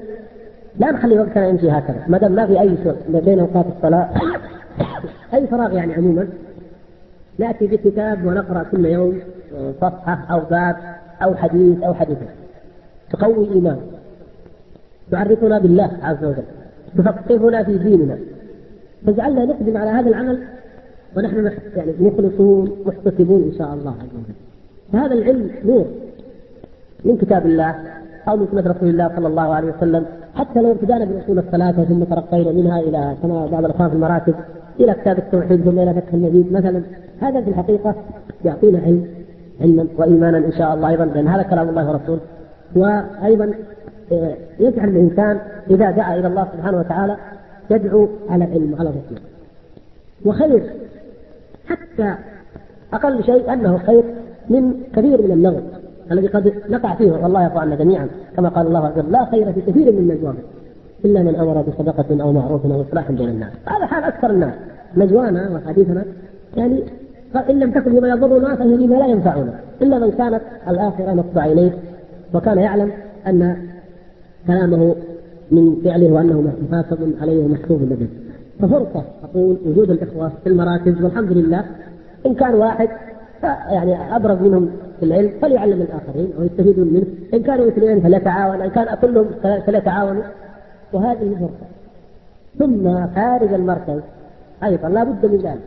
لا 0.78 0.90
نخلي 0.90 1.18
وقتنا 1.18 1.48
يمشي 1.48 1.70
هكذا 1.70 2.04
ما 2.08 2.18
دام 2.18 2.32
ما 2.32 2.46
في 2.46 2.60
أي 2.60 2.76
شيء 2.82 3.20
بين 3.24 3.40
أوقات 3.40 3.66
الصلاة 3.76 4.10
أي 5.34 5.46
فراغ 5.46 5.72
يعني 5.72 5.94
عموما. 5.94 6.28
نأتي 7.38 7.66
بكتاب 7.66 8.26
ونقرأ 8.26 8.62
كل 8.62 8.86
يوم 8.86 9.20
صفحة 9.80 10.26
أو 10.30 10.40
باب 10.50 10.76
أو 11.22 11.34
حديث 11.34 11.82
أو 11.82 11.94
حديثين 11.94 12.28
تقوي 13.10 13.54
إيمان 13.54 13.76
تعرفنا 15.10 15.58
بالله 15.58 15.90
عز 16.02 16.24
وجل. 16.24 16.42
تفقهنا 16.98 17.62
في 17.62 17.78
ديننا. 17.78 18.18
فاجعلنا 19.06 19.44
نقدم 19.44 19.76
على 19.76 19.90
هذا 19.90 20.08
العمل 20.08 20.38
ونحن 21.16 21.50
يعني 21.76 21.92
مخلصون 22.00 22.76
محتسبون 22.86 23.42
إن 23.42 23.58
شاء 23.58 23.74
الله 23.74 23.90
عز 23.90 24.14
وجل. 24.14 24.34
فهذا 24.92 25.14
العلم 25.14 25.50
نور 25.64 25.86
من 27.04 27.16
كتاب 27.16 27.46
الله 27.46 27.74
أو 28.28 28.36
من 28.36 28.46
سنة 28.52 28.70
رسول 28.70 28.88
الله 28.88 29.10
صلى 29.16 29.26
الله 29.26 29.54
عليه 29.54 29.72
وسلم 29.76 30.06
حتى 30.34 30.60
لو 30.62 30.72
ابتدأنا 30.72 31.04
باصول 31.04 31.38
الثلاثه 31.38 31.84
ثم 31.84 32.04
ترقينا 32.04 32.52
منها 32.52 32.80
إلى 32.80 33.16
كما 33.22 33.46
بعض 33.46 33.64
الأخوان 33.64 33.88
في 33.88 33.94
المراكز 33.94 34.34
إلى 34.80 34.94
كتاب 34.94 35.18
التوحيد 35.18 35.64
ثم 35.64 35.78
إلى 35.78 35.94
فتح 35.94 36.14
المجيد 36.14 36.52
مثلا. 36.52 36.82
هذا 37.20 37.40
في 37.40 37.50
الحقيقة 37.50 37.94
يعطينا 38.44 38.78
علم 38.78 39.06
علما 39.60 39.86
وايمانا 39.98 40.38
إن 40.38 40.52
شاء 40.52 40.74
الله 40.74 40.88
أيضا 40.88 41.04
لأن 41.04 41.28
هذا 41.28 41.42
كلام 41.42 41.68
الله 41.68 41.90
ورسوله. 41.90 42.20
وأيضا 42.76 43.54
آه، 44.12 44.34
يجعل 44.60 44.88
الإنسان 44.88 45.40
إذا 45.70 45.90
دعا 45.90 46.16
إلى 46.16 46.26
الله 46.26 46.48
سبحانه 46.56 46.78
وتعالى 46.78 47.16
يدعو 47.70 48.08
على 48.28 48.44
علم 48.44 48.72
وعلى 48.72 48.88
بصيره 48.88 49.22
وخير 50.24 50.62
حتى 51.66 52.14
أقل 52.92 53.24
شيء 53.24 53.52
أنه 53.52 53.78
خير 53.78 54.02
من 54.48 54.74
كثير 54.96 55.22
من 55.22 55.30
اللغو 55.30 55.60
الذي 56.12 56.26
قد 56.26 56.52
نقع 56.68 56.94
فيه 56.94 57.12
والله 57.12 57.40
يعفو 57.40 57.58
عنا 57.58 57.74
جميعا 57.74 58.08
كما 58.36 58.48
قال 58.48 58.66
الله 58.66 58.86
عز 58.86 58.98
وجل 58.98 59.12
لا 59.12 59.24
خير 59.24 59.52
في 59.52 59.60
كثير 59.60 59.92
من 59.92 60.08
نجواهم. 60.08 60.36
إلا 61.04 61.22
من 61.22 61.34
أمر 61.36 61.62
بصدقة 61.62 62.22
أو 62.22 62.32
معروف 62.32 62.66
أو 62.66 62.82
إصلاح 62.82 63.12
بين 63.12 63.28
الناس 63.28 63.52
هذا 63.66 63.86
حال 63.86 64.04
أكثر 64.04 64.30
الناس. 64.30 64.54
نجوانا 64.96 65.50
وحديثنا 65.50 66.04
يعني 66.56 66.82
ان 67.50 67.60
لم 67.60 67.70
تكن 67.70 67.92
بما 67.92 68.08
يضرنا 68.08 68.54
فهي 68.56 68.76
بما 68.76 68.96
لا 68.96 69.06
ينفعنا 69.06 69.60
إلا 69.82 69.98
من 69.98 70.10
كانت 70.10 70.40
الآخرة 70.68 71.12
نصب 71.12 71.38
عينيه 71.38 71.72
وكان 72.34 72.58
يعلم 72.58 72.90
أن 73.26 73.56
كلامه 74.46 74.94
من 75.50 75.76
فعله 75.84 76.12
وأنه 76.12 76.52
محاسب 76.70 77.14
عليه 77.20 77.44
ومحسوب 77.44 77.82
لديه 77.82 78.06
ففرصة 78.60 79.04
أقول 79.24 79.56
وجود 79.66 79.90
الإخوة 79.90 80.32
في 80.44 80.48
المراكز 80.48 81.02
والحمد 81.02 81.32
لله 81.32 81.64
إن 82.26 82.34
كان 82.34 82.54
واحد 82.54 82.88
يعني 83.70 84.16
أبرز 84.16 84.38
منهم 84.38 84.68
في 85.00 85.04
العلم 85.06 85.30
فليعلم 85.42 85.82
الآخرين 85.82 86.30
ويستفيدون 86.38 86.88
منه. 86.88 87.06
إن 87.34 87.42
كانوا 87.42 87.68
اثنين 87.68 88.00
فليتعاون 88.00 88.60
إن 88.60 88.70
كان 88.70 88.86
كلهم 89.02 89.26
فليتعاونوا. 89.66 90.22
وهذه 90.92 91.36
فرصه 91.40 91.66
ثم 92.58 93.06
خارج 93.14 93.52
المركز. 93.52 94.00
أيضا 94.64 94.88
لا 94.88 95.04
بد 95.04 95.26
من 95.26 95.38
ذلك. 95.38 95.58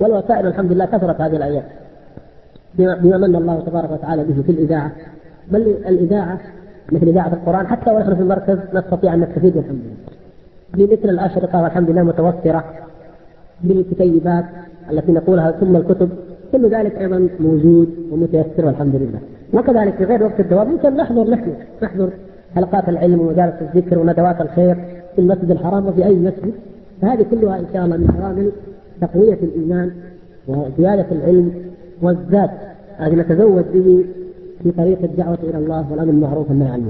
والوسائل 0.00 0.46
الحمد 0.46 0.72
لله 0.72 0.84
كثرت 0.84 1.20
هذه 1.20 1.36
الأيام. 1.36 1.64
بما 2.74 3.18
من 3.18 3.36
الله 3.36 3.60
تبارك 3.60 3.90
وتعالى 3.90 4.24
به 4.24 4.42
في 4.42 4.52
الإذاعة. 4.52 4.92
بل 5.48 5.60
الإذاعة 5.60 6.40
مثل 6.92 7.06
إذاعة 7.06 7.32
القرآن 7.32 7.66
حتى 7.66 7.90
ونحن 7.90 8.14
في 8.14 8.22
المركز 8.22 8.58
نستطيع 8.74 9.14
أن 9.14 9.20
نستفيد 9.20 9.56
والحمد 9.56 9.80
لله. 9.84 10.86
بمثل 10.86 11.08
الأشرطة 11.08 11.62
والحمد 11.62 11.90
لله 11.90 12.02
متوفره 12.02 12.64
بالكتيبات 13.60 14.44
التي 14.90 15.12
نقولها 15.12 15.50
ثم 15.50 15.76
الكتب. 15.76 16.10
كل 16.52 16.70
ذلك 16.70 16.98
أيضا 16.98 17.28
موجود 17.40 18.08
ومتيسر 18.12 18.66
والحمد 18.66 18.94
لله. 18.94 19.20
وكذلك 19.52 19.94
في 19.94 20.04
غير 20.04 20.22
وقت 20.22 20.40
الدوام 20.40 20.68
ممكن 20.68 20.96
نحضر 20.96 21.30
نحن 21.30 21.54
نحضر 21.82 22.10
حلقات 22.54 22.88
العلم 22.88 23.20
ومجالس 23.20 23.54
الذكر 23.60 23.98
وندوات 23.98 24.40
الخير 24.40 24.74
في 25.14 25.20
المسجد 25.20 25.50
الحرام 25.50 25.86
وفي 25.86 26.04
أي 26.04 26.14
مسجد؟ 26.14 26.52
فهذه 27.02 27.26
كلها 27.30 27.58
إن 27.58 27.66
شاء 27.72 27.84
الله 27.84 27.96
من 27.96 28.10
عوامل 28.20 28.52
تقوية 29.00 29.38
الإيمان 29.42 29.90
وزيادة 30.48 31.06
العلم 31.12 31.52
والزاد 32.02 32.50
الذي 33.00 33.16
نتزود 33.16 33.64
به 33.72 34.04
في 34.62 34.70
طريق 34.70 34.98
الدعوة 35.02 35.38
إلى 35.42 35.58
الله 35.58 35.92
والامر 35.92 36.10
بالمعروف 36.10 36.48
والنهي 36.48 36.68
عن 36.68 36.80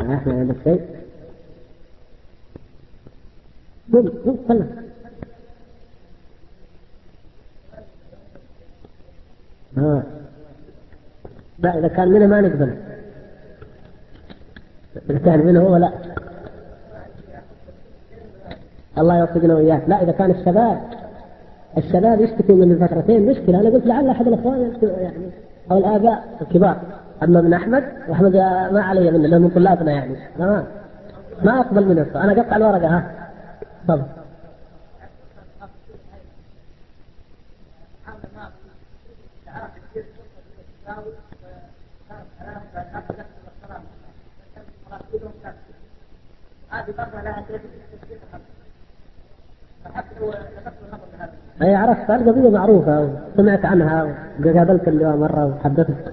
المنكر 0.00 0.22
إحنا 0.22 0.32
عندك 0.32 0.56
شيء 0.64 1.01
قم 3.92 4.08
قم 4.08 4.36
خلنا 4.48 4.66
ها. 9.76 10.02
لا 11.58 11.78
إذا 11.78 11.88
كان 11.88 12.08
منه 12.08 12.26
ما 12.26 12.40
نقبل. 12.40 12.76
إذا 15.10 15.18
كان 15.18 15.46
منه 15.46 15.60
هو 15.60 15.76
لا. 15.76 15.92
الله 18.98 19.18
يوفقنا 19.18 19.54
وإياك. 19.54 19.82
لا 19.88 20.02
إذا 20.02 20.12
كان 20.12 20.30
الشباب 20.30 20.80
الشباب 21.78 22.20
يشتكوا 22.20 22.54
من 22.54 22.72
الفترتين 22.72 23.26
مشكلة. 23.26 23.60
أنا 23.60 23.70
قلت 23.70 23.86
لعل 23.86 24.08
أحد 24.08 24.26
الإخوان 24.28 24.72
يعني 24.82 25.30
أو 25.70 25.78
الآباء 25.78 26.38
الكبار. 26.40 26.80
أما 27.22 27.38
ابن 27.38 27.52
أحمد 27.52 27.84
واحمد 28.08 28.36
ما 28.72 28.82
علي 28.82 29.10
منه 29.10 29.26
لأنه 29.26 29.38
من 29.38 29.50
طلابنا 29.50 29.92
يعني. 29.92 30.16
تمام؟ 30.38 30.64
ما 31.42 31.60
أقبل 31.60 31.86
منه. 31.86 32.06
أنا 32.14 32.42
قطع 32.42 32.56
الورقة 32.56 32.86
ها. 32.86 33.21
تفضل. 33.88 34.04
أي 51.62 51.74
عرفت؟ 51.74 52.10
القضية 52.10 52.50
معروفة 52.50 53.10
سمعت 53.36 53.64
عنها 53.64 54.16
قابلت 54.44 54.88
اللواء 54.88 55.16
مرة 55.16 55.46
وحدثت. 55.46 56.12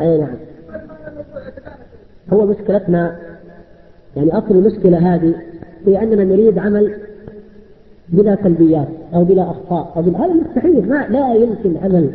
أي 0.00 0.18
نعم. 0.18 0.41
مشكلتنا. 2.52 3.16
يعني 4.16 4.38
أصل 4.38 4.50
المشكلة 4.50 5.14
هذه 5.14 5.34
هي 5.86 6.02
أننا 6.02 6.24
نريد 6.24 6.58
عمل 6.58 6.94
بلا 8.08 8.36
سلبيات 8.42 8.88
أو 9.14 9.24
بلا 9.24 9.42
أخطاء. 9.42 9.92
أو 9.96 10.02
بلا 10.02 10.18
هذا 10.18 10.32
مستحيل. 10.32 10.88
ما 10.88 11.06
لا 11.08 11.34
يمكن 11.34 11.76
عمل 11.84 12.10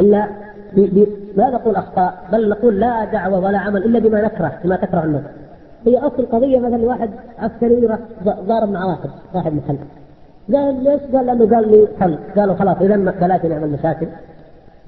إلا 0.00 0.28
ب... 0.76 0.80
ب... 0.80 1.06
لا 1.36 1.50
نقول 1.50 1.76
أخطاء 1.76 2.28
بل 2.32 2.48
نقول 2.48 2.80
لا 2.80 3.04
دعوة 3.04 3.38
ولا 3.38 3.58
عمل 3.58 3.84
إلا 3.84 3.98
بما 3.98 4.22
نكره 4.22 4.52
بما 4.64 4.76
تكره 4.76 5.04
النفس 5.04 5.24
هي 5.86 5.98
أصل 5.98 6.26
قضية 6.26 6.58
مثلا 6.58 6.84
واحد 6.84 7.10
عسكري 7.38 7.86
راح 7.86 7.98
ضارب 8.24 8.70
مع 8.70 8.84
واحد 8.84 9.10
صاحب 9.32 9.52
محل. 9.52 9.76
قال 10.54 10.84
ليش؟ 10.84 11.00
قال 11.12 11.26
لأنه 11.26 11.56
قال 11.56 11.70
لي 11.70 11.88
حل. 12.00 12.18
قالوا 12.36 12.54
خلاص 12.54 12.76
اذا 12.80 12.96
بلاش 12.96 13.44
نعمل 13.44 13.70
مشاكل. 13.70 14.06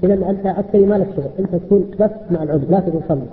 اذا 0.04 0.14
أنت 0.14 0.46
عسكري 0.46 0.86
ما 0.86 0.94
لك 0.94 1.08
شغل. 1.16 1.30
أنت 1.38 1.54
تكون 1.54 1.90
بس 2.00 2.10
مع 2.30 2.42
العضو 2.42 2.66
لا 2.70 2.80
تكون 2.80 3.02
صلي. 3.08 3.26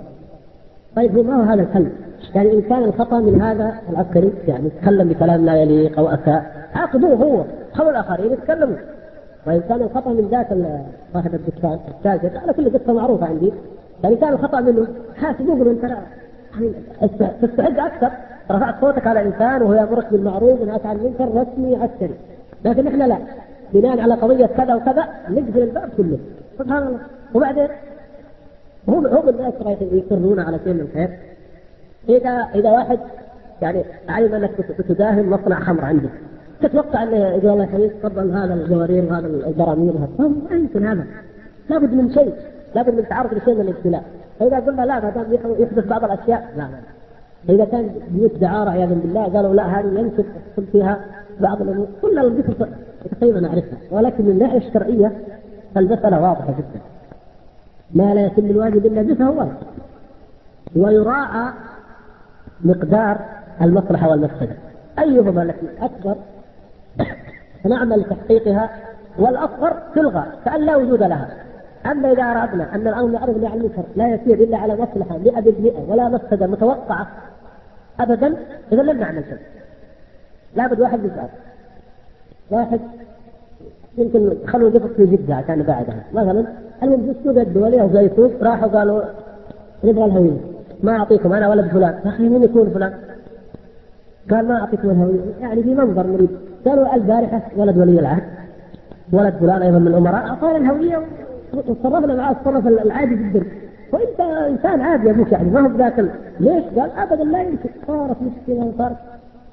طيب 0.96 1.26
ما 1.26 1.36
هو 1.36 1.42
هذا 1.42 1.62
الحل 1.62 1.88
يعني 2.34 2.52
إن 2.52 2.62
كان 2.62 2.84
الخطأ 2.84 3.20
من 3.20 3.42
هذا 3.42 3.74
العسكري 3.90 4.32
يعني 4.48 4.70
تكلم 4.82 5.08
بكلام 5.08 5.44
لا 5.44 5.56
يليق 5.56 5.98
أو 5.98 6.08
اساء 6.08 6.68
عاقبوه 6.74 7.14
هو 7.14 7.44
خلوا 7.72 7.90
الآخرين 7.90 8.32
يتكلموا. 8.32 8.76
وإن 9.46 9.60
كان 9.68 9.82
الخطأ 9.82 10.10
من 10.10 10.28
ذات 10.30 10.46
صاحب 11.14 11.34
الدكان 11.34 11.78
التاجر 11.88 12.38
على 12.38 12.52
كل 12.52 12.78
قصة 12.78 12.92
معروفة 12.92 13.26
عندي. 13.26 13.52
يعني 14.04 14.16
كان 14.16 14.32
الخطأ 14.32 14.60
منه 14.60 14.86
حاسبوه 15.16 15.58
قولوا 15.58 15.72
أنت 15.72 15.82
يعني 15.82 16.72
تستعد 17.42 17.78
أكثر. 17.78 18.10
رفعت 18.50 18.80
صوتك 18.80 19.06
على 19.06 19.22
إنسان 19.22 19.62
وهو 19.62 19.74
يأمرك 19.74 20.12
بالمعروف 20.12 20.60
ونهاك 20.60 20.86
عن 20.86 20.96
المنكر 20.96 21.24
رسمي 21.24 21.76
عسكري. 21.76 22.14
لكن 22.64 22.86
إحنا 22.86 23.04
لا. 23.04 23.18
بناء 23.72 24.00
على 24.00 24.14
قضية 24.14 24.46
كذا 24.46 24.74
وكذا 24.74 25.04
نقفل 25.28 25.62
الباب 25.62 25.88
كله. 25.96 26.18
سبحان 26.58 26.82
الله. 26.82 26.98
وبعدين؟ 27.34 27.68
هم 28.88 29.06
هم 29.06 29.28
الناس 29.28 29.54
يصرون 29.80 30.40
على 30.40 30.58
شيء 30.64 30.72
من 30.72 30.80
الخير. 30.80 31.18
إذا 32.08 32.30
إذا 32.54 32.70
واحد 32.70 32.98
يعني 33.62 33.84
علم 34.08 34.34
أنك 34.34 34.50
بتداهم 34.78 35.30
مصنع 35.30 35.60
خمر 35.60 35.84
عندك. 35.84 36.10
تتوقع 36.62 37.02
أنه 37.02 37.16
يقول 37.16 37.50
الله 37.50 37.64
يحييك 37.64 37.92
تفضل 38.02 38.30
هذا 38.30 38.54
الجوارير 38.54 39.04
وهذا 39.04 39.26
البراميل 39.26 39.94
وهذا. 39.94 40.34
ما 40.50 40.56
يمكن 40.56 40.86
هذا. 40.86 41.06
لابد 41.70 41.92
من 41.92 42.12
شيء. 42.12 42.32
لابد 42.74 42.94
من 42.94 43.08
تعرض 43.08 43.34
لشيء 43.34 43.54
من 43.54 43.60
الابتلاء. 43.60 44.04
فإذا 44.40 44.56
قلنا 44.56 44.82
لا 44.82 45.00
ما 45.00 45.10
دام 45.10 45.32
يحدث 45.58 45.86
بعض 45.86 46.04
الأشياء 46.04 46.48
لا 46.56 46.62
لا. 46.62 46.68
فاذا 47.48 47.64
كان 47.64 47.90
بيوت 48.08 48.34
دعاره 48.34 48.70
عياذا 48.70 48.94
بالله 48.94 49.24
قالوا 49.24 49.54
لا 49.54 49.80
هذه 49.80 49.98
يمكن 49.98 50.22
تحصل 50.22 50.66
فيها 50.72 51.00
بعض 51.40 51.62
الأمور. 51.62 51.86
كل 52.02 52.18
القصص 52.18 52.68
تقريبا 53.10 53.40
نعرفها 53.40 53.78
ولكن 53.90 54.24
من 54.24 54.30
الناحية 54.30 54.58
الشرعية 54.58 55.12
المسألة 55.76 56.22
واضحة 56.22 56.54
جدا. 56.58 56.80
ما 57.94 58.14
لا 58.14 58.26
يتم 58.26 58.46
الواجب 58.46 58.86
إلا 58.86 59.02
به 59.02 59.14
فهو 59.14 59.38
واجب. 59.38 59.52
ويراعى 60.76 61.52
مقدار 62.60 63.18
المصلحة 63.62 64.08
والمفسدة. 64.08 64.56
أيهما 64.98 65.42
التي 65.42 65.66
أكبر 65.80 66.16
نعمل 67.70 68.00
لتحقيقها 68.00 68.70
والأصغر 69.18 69.82
تلغى 69.94 70.24
كان 70.44 70.60
لا 70.60 70.76
وجود 70.76 71.02
لها. 71.02 71.28
أما 71.86 72.12
إذا 72.12 72.22
اردنا 72.22 72.74
أن 72.74 72.88
الأمر 72.88 73.14
يعرض 73.14 73.44
عن 73.44 73.58
المنكر 73.58 73.82
لا 73.96 74.08
يسير 74.08 74.34
إلا 74.34 74.58
على 74.58 74.76
مصلحة 74.76 75.18
100% 75.18 75.90
ولا 75.90 76.08
مفسدة 76.08 76.46
متوقعة 76.46 77.08
ابدا 78.00 78.34
اذا 78.72 78.82
لن 78.82 78.98
نعمل 79.00 79.24
شيء 79.24 79.38
لابد 80.56 80.80
واحد 80.80 80.98
يسال 81.04 81.28
واحد 82.50 82.80
يمكن 83.98 84.36
خلوا 84.46 84.70
قطط 84.70 84.92
في 84.96 85.06
جدة 85.06 85.34
عشان 85.34 85.62
بعدها. 85.62 86.04
مثلا 86.12 86.46
المهم 86.82 87.02
في 87.02 87.18
السوق 87.18 87.40
الدولي 87.42 87.80
أو 87.80 87.90
زي 87.92 88.10
سوق 88.16 88.32
راحوا 88.42 88.68
قالوا 88.68 89.02
نبغى 89.84 90.04
الهوية. 90.04 90.40
ما 90.82 90.96
أعطيكم 90.96 91.32
أنا 91.32 91.48
ولد 91.48 91.66
فلان 91.68 91.94
يا 92.04 92.10
أخي 92.10 92.28
مين 92.28 92.42
يكون 92.42 92.70
فلان؟ 92.74 92.92
قال 94.30 94.48
ما 94.48 94.60
أعطيكم 94.60 94.90
الهوية. 94.90 95.20
يعني 95.40 95.62
في 95.62 95.74
منظر 95.74 96.06
نريد 96.06 96.28
قالوا 96.66 96.94
البارحة 96.94 97.42
ولد 97.56 97.78
ولي 97.78 98.00
العهد. 98.00 98.22
ولد 99.12 99.34
فلان 99.40 99.62
أيضا 99.62 99.78
من 99.78 99.86
الأمراء. 99.88 100.26
أعطانا 100.26 100.56
الهوية 100.56 101.00
وتصرفنا 101.54 102.14
معاه 102.14 102.32
التصرف 102.32 102.66
العادي 102.66 103.14
جدا 103.14 103.42
وإنت 103.92 104.20
إنسان 104.20 104.80
عادي 104.80 105.10
أبوك 105.10 105.32
يعني 105.32 105.50
ما 105.50 105.60
هو 105.60 105.76
ذاك 105.76 106.04
ليش؟ 106.40 106.64
قال 106.76 106.90
ابدا 106.90 107.24
لا 107.24 107.42
يمكن. 107.42 107.68
صارت 107.86 108.16
مشكلة 108.22 108.72
صارت 108.78 108.96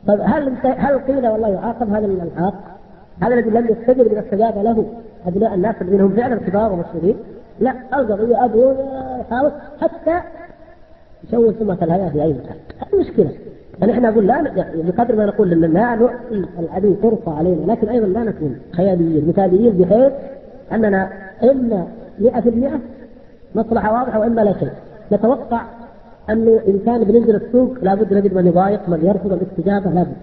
طيب 0.07 0.19
هل 0.21 0.53
هل 0.63 0.99
قيل 0.99 1.27
والله 1.27 1.47
يعاقب 1.49 1.89
هذا 1.89 2.05
العاق؟ 2.05 2.53
هذا 3.23 3.33
الذي 3.33 3.49
لم 3.49 3.65
يستجب 3.65 4.11
لما 4.11 4.19
استجاب 4.19 4.57
له. 4.63 4.85
ابناء 5.27 5.53
الناس 5.53 5.75
الذين 5.81 6.01
هم 6.01 6.09
فعلا 6.09 6.35
كبار 6.35 6.73
ومسؤولين 6.73 7.15
لا 7.59 7.73
القضية 7.93 8.45
أبو 8.45 8.73
يحاول 9.21 9.51
حتى 9.81 10.21
يسوي 11.23 11.53
سمعه 11.59 11.77
الهيئه 11.81 12.09
في 12.09 12.23
أي 12.23 12.33
مكان. 12.33 12.55
هذه 12.79 12.99
مشكله 12.99 13.31
يعني 13.81 13.91
إحنا 13.93 14.09
نقول 14.09 14.27
لا 14.27 14.41
بقدر 14.75 15.15
ما 15.15 15.25
نقول 15.25 15.49
لا 15.49 15.67
نعطي 15.67 16.13
العدو 16.59 16.95
فرصة 16.95 17.37
علينا 17.37 17.71
لكن 17.71 17.89
أيضا 17.89 18.07
لا 18.07 18.23
نكون 18.23 18.59
خياليين 18.71 19.27
مثاليين 19.27 19.77
بحيث 19.77 20.13
أننا 20.71 21.09
إما 21.43 21.87
100% 22.19 22.79
مصلحة 23.55 23.93
واضحة 23.93 24.19
وإما 24.19 24.41
لا 24.41 24.53
شيء. 24.59 24.69
نتوقع 25.11 25.61
انه 26.29 26.59
ان 26.67 26.79
كان 26.85 27.03
بننزل 27.03 27.35
السوق 27.35 27.75
لابد 27.81 28.13
نجد 28.13 28.33
من 28.33 28.47
يضايق 28.47 28.89
من 28.89 29.05
يرفض 29.05 29.33
الاستجابة 29.33 29.89
لابد 29.89 30.15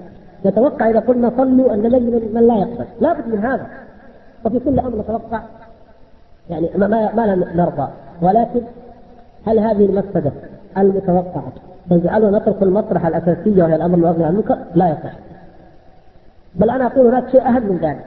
نتوقع 0.47 0.91
إذا 0.91 1.01
قلنا 1.01 1.33
صلوا 1.37 1.75
أن 1.75 1.83
نجد 1.83 2.35
من 2.35 2.47
لا 2.47 2.57
يقبل. 2.57 2.85
لابد 3.01 3.29
من 3.29 3.39
هذا. 3.39 3.67
وفي 4.45 4.59
كل 4.59 4.79
أمر 4.79 4.99
نتوقع 4.99 5.41
يعني 6.51 6.71
ما, 6.77 6.87
ما, 6.87 7.35
نرضى. 7.35 7.89
ولكن 8.23 8.61
هل 9.47 9.59
هذه 9.59 9.85
المفسدة 9.85 10.33
المتوقعة 10.79 11.53
تجعلنا 11.91 12.39
نترك 12.39 12.63
المصلحه 12.63 13.09
الاساسيه 13.09 13.63
وهي 13.63 13.77
الأمر 13.77 13.95
المعروف 13.95 14.21
عن 14.21 14.31
المنكر؟ 14.31 14.59
لا 14.75 14.89
يصح. 14.89 15.13
بل 16.55 16.71
أنا 16.71 16.87
أقول 16.87 17.07
هناك 17.07 17.29
شيء 17.31 17.49
أهم 17.49 17.63
من 17.63 17.79
ذلك 17.83 18.05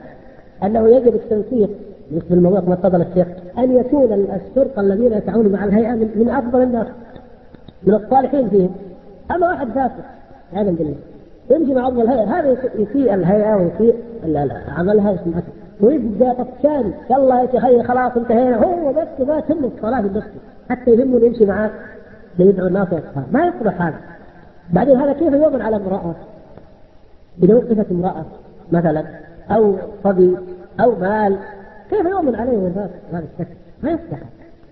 أنه 0.62 0.88
يجب 0.88 1.14
التنسيق 1.14 1.70
بالنسبة 2.10 2.36
للموضوع 2.36 2.60
كما 2.60 2.74
تفضل 2.74 3.02
الشيخ 3.02 3.26
أن 3.58 3.76
يكون 3.76 4.12
الشرطه 4.12 4.80
الذين 4.80 5.12
يتعاونون 5.12 5.52
مع 5.52 5.64
الهيئة 5.64 5.94
من, 5.94 6.28
أفضل 6.28 6.62
الناس 6.62 6.86
من 7.82 7.94
الصالحين 7.94 8.48
فيهم. 8.48 8.70
أما 9.30 9.48
واحد 9.48 9.68
فاسد 9.68 10.04
هذا 10.52 10.70
بالله 10.70 10.94
يمشي 11.50 11.74
مع 11.74 11.86
عضو 11.86 12.00
الهيئة 12.00 12.38
هذا 12.38 12.56
يسيء 12.74 13.14
الهيئة 13.14 13.56
ويسيء 13.56 13.94
عملها 14.68 15.10
وسمعتها 15.10 15.65
ويبدا 15.80 16.32
طفشان 16.32 16.92
يلا 17.10 17.40
يا 17.40 17.46
شيخ 17.46 17.86
خلاص 17.86 18.16
انتهينا. 18.16 18.56
هو 18.56 18.92
بس 18.92 19.26
ما 19.28 19.40
تهمه 19.40 19.70
الصلاة 19.76 20.02
في 20.02 20.08
نفسه 20.08 20.40
حتى 20.70 20.90
يهمه 20.90 21.20
يمشي 21.24 21.46
معاه 21.46 21.70
ليدعو 22.38 22.66
الناس 22.66 22.88
ما 23.32 23.46
يصلح 23.46 23.82
هذا. 23.82 23.98
بعدين 24.70 24.96
هذا 24.96 25.12
كيف 25.12 25.32
يؤمن 25.32 25.62
على 25.62 25.76
امرأة؟ 25.76 26.14
إذا 27.42 27.54
وقفت 27.54 27.90
امرأة 27.90 28.24
مثلا 28.72 29.04
أو 29.50 29.74
صبي 30.04 30.36
أو 30.80 30.94
مال 31.00 31.38
كيف 31.90 32.06
يؤمن 32.06 32.34
عليه 32.34 32.58
هذا 32.58 32.90
الشكل؟ 33.12 33.54
ما 33.82 33.90
يصلح. 33.90 34.20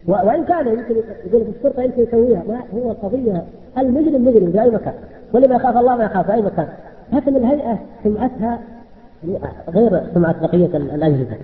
وإن 0.06 0.44
كان 0.44 0.68
يمكن 0.68 0.94
يقول 1.26 1.44
في 1.44 1.50
الشرطة 1.58 1.82
يمكن 1.82 2.02
يسويها. 2.02 2.42
ما 2.48 2.60
هو 2.74 2.92
قضية. 2.92 3.44
المجرم 3.78 4.24
مجرم 4.24 4.52
في 4.52 4.62
أي 4.62 4.70
مكان. 4.70 4.94
ولما 5.32 5.54
يخاف 5.54 5.76
الله 5.76 5.96
ما 5.96 6.04
يخاف 6.04 6.26
في 6.26 6.32
أي 6.32 6.42
مكان. 6.42 6.68
لكن 7.12 7.36
الهيئة 7.36 7.78
سمعتها 8.04 8.58
غير 9.68 10.14
سمعه 10.14 10.46
بقية 10.46 10.76
الاجهزه 10.76 11.36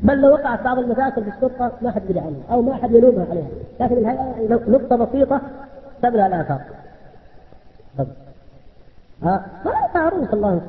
بل 0.00 0.20
لو 0.20 0.32
وقعت 0.32 0.62
بعض 0.62 0.78
المشاكل 0.78 1.24
في 1.24 1.30
الشرطه 1.36 1.72
ما 1.82 1.90
حد 1.90 2.02
يدري 2.04 2.20
عنها 2.20 2.42
أو 2.50 2.62
ما 2.62 2.74
حد 2.74 2.90
يلومها 2.90 3.26
عليها. 3.30 3.48
لكن 3.80 3.96
الهيئة 3.96 4.60
نقطة 4.68 4.96
بسيطة 4.96 5.40
تبلغ 6.02 6.26
الافاق 6.26 6.60
ها 9.22 9.46
معروف 9.94 10.34
الله؟ 10.34 10.60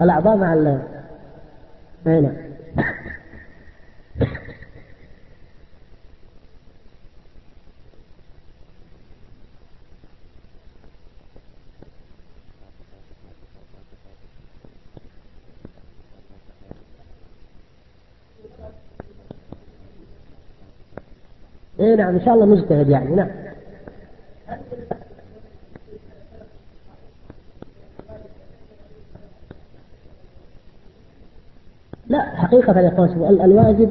الأعضاء 0.00 0.36
مع 0.36 0.52
ال 0.54 0.80
نعم 2.04 2.32
اي 21.88 21.96
نعم 21.96 22.14
إن 22.14 22.20
شاء 22.24 22.34
الله 22.34 22.46
مجتهد 22.46 22.88
يعني 22.88 23.14
نعم. 23.14 23.28
لا 32.06 32.20
حقيقة 32.20 32.80
يا 32.80 32.88
اخوان 32.88 33.40
الواجب 33.44 33.90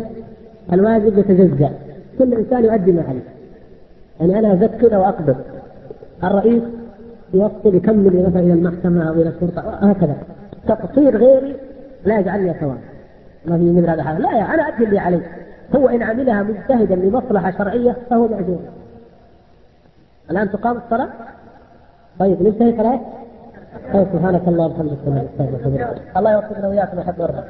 الواجب 0.73 1.17
يتجزأ. 1.17 1.71
كل 2.19 2.33
إنسان 2.33 2.65
يؤدي 2.65 2.91
ما 2.91 3.03
عليه 3.09 3.21
يعني 4.19 4.39
أنا 4.39 4.53
أذكر 4.53 4.95
أو 4.95 5.03
اقبض 5.03 5.35
الرئيس 6.23 6.63
يوصل 7.33 7.75
يكمل 7.75 8.25
مثلا 8.27 8.39
إلى 8.39 8.53
المحكمة 8.53 9.09
أو 9.09 9.13
إلى 9.13 9.29
الشرطة 9.29 9.61
هكذا 9.61 10.15
تقصير 10.67 11.17
غيري 11.17 11.55
لا 12.05 12.19
يجعلني 12.19 12.53
ثواب 12.53 12.77
ما 13.45 13.57
في 13.57 13.71
مثل 13.71 13.89
هذا 13.89 14.19
لا 14.19 14.37
يا 14.37 14.53
أنا 14.53 14.67
أدي 14.67 14.83
اللي 14.83 14.99
علي. 14.99 15.21
هو 15.75 15.89
إن 15.89 16.03
عملها 16.03 16.43
مجتهدا 16.43 16.95
لمصلحة 16.95 17.51
شرعية 17.51 17.97
فهو 18.09 18.27
مأجور. 18.27 18.59
الآن 20.31 20.51
تقام 20.51 20.77
الصلاة؟ 20.77 21.09
طيب 22.19 22.41
ننتهي 22.41 22.77
صلاة 22.77 22.99
طيب 23.93 24.07
سبحانك 24.13 24.47
الله 24.47 24.65
وبحمدك 24.65 24.97
الله 26.17 26.31
يوفقنا 26.31 26.67
وياكم 26.67 26.97
ويحب 26.97 27.19
ويرضى 27.19 27.43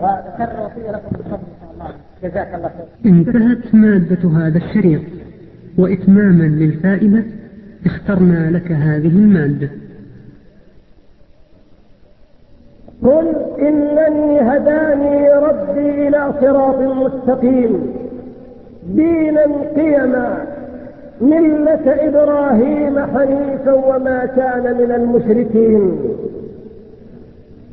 وذكر 0.00 0.60
وصية 0.60 0.90
لكم 0.90 1.08
بالفضل 1.16 1.32
إن 1.32 1.56
شاء 1.60 1.70
الله. 1.74 1.88
جزاك 2.22 2.54
الله 2.54 2.68
خير. 2.68 3.12
انتهت 3.12 3.74
مادة 3.74 4.28
هذا 4.28 4.58
الشريط 4.58 5.02
وإتماما 5.78 6.44
للفائدة 6.44 7.24
اخترنا 7.86 8.50
لك 8.50 8.72
هذه 8.72 9.08
المادة. 9.08 9.70
قل 13.02 13.34
إنني 13.58 14.40
هداني 14.40 15.32
ربي 15.32 16.08
إلى 16.08 16.32
صراط 16.40 16.78
مستقيم. 16.78 17.96
دينا 18.86 19.46
قيما 19.76 20.38
ملة 21.20 22.08
إبراهيم 22.08 22.98
حنيفا 22.98 23.72
وما 23.72 24.26
كان 24.26 24.76
من 24.78 24.92
المشركين. 24.92 25.98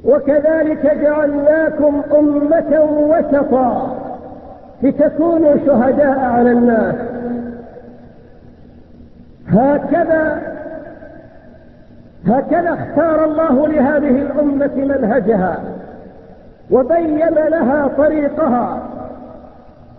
وكذلك 0.06 0.98
جعلناكم 1.02 2.02
أمة 2.20 2.82
وسطا 3.10 3.98
لتكونوا 4.84 5.56
شهداء 5.66 6.20
على 6.20 6.52
الناس. 6.52 6.96
هكذا 9.48 10.53
هكذا 12.28 12.74
اختار 12.74 13.26
الله 13.26 13.68
لهذه 13.68 14.22
الأمة 14.22 14.72
منهجها 14.76 15.60
وبين 16.72 17.20
لها 17.30 17.88
طريقها. 17.98 18.84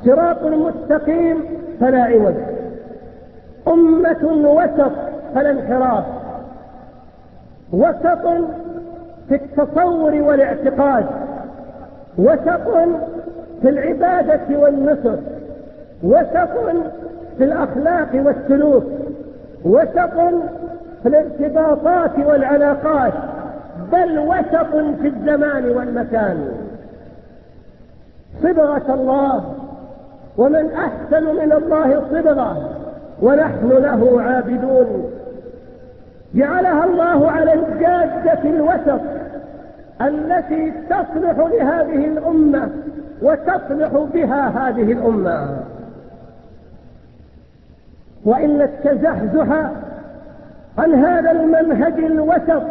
صراط 0.04 0.42
مستقيم 0.42 1.44
فلا 1.80 2.02
عوج. 2.02 2.34
أمة 3.68 4.48
وسط 4.48 4.92
فلا 5.34 5.50
انحراف. 5.50 6.04
وسط 7.72 8.26
في 9.28 9.34
التصور 9.34 10.14
والاعتقاد. 10.14 11.06
وسط 12.18 12.88
في 13.62 13.68
العبادة 13.68 14.58
والنصر. 14.58 15.16
وسط 16.02 16.76
في 17.38 17.44
الأخلاق 17.44 18.08
والسلوك. 18.14 18.84
وسط 19.64 20.34
الارتباطات 21.08 22.18
والعلاقات 22.18 23.12
بل 23.92 24.18
وسط 24.18 24.76
في 25.00 25.08
الزمان 25.08 25.64
والمكان. 25.64 26.48
صبغة 28.42 28.94
الله 28.94 29.54
ومن 30.36 30.70
أحسن 30.72 31.24
من 31.24 31.52
الله 31.52 32.02
صبغة 32.10 32.80
ونحن 33.22 33.68
له 33.68 34.22
عابدون. 34.22 35.10
جعلها 36.34 36.84
الله 36.84 37.30
على 37.30 37.52
الجادة 37.54 38.42
الوسط 38.44 39.00
التي 40.00 40.72
تصلح 40.90 41.38
لهذه 41.38 42.04
الأمة 42.04 42.68
وتصلح 43.22 43.90
بها 44.14 44.48
هذه 44.48 44.92
الأمة. 44.92 45.56
وإن 48.24 48.62
التزحزح 48.62 49.70
عن 50.78 50.94
هذا 50.94 51.30
المنهج 51.30 51.98
الوسط. 51.98 52.62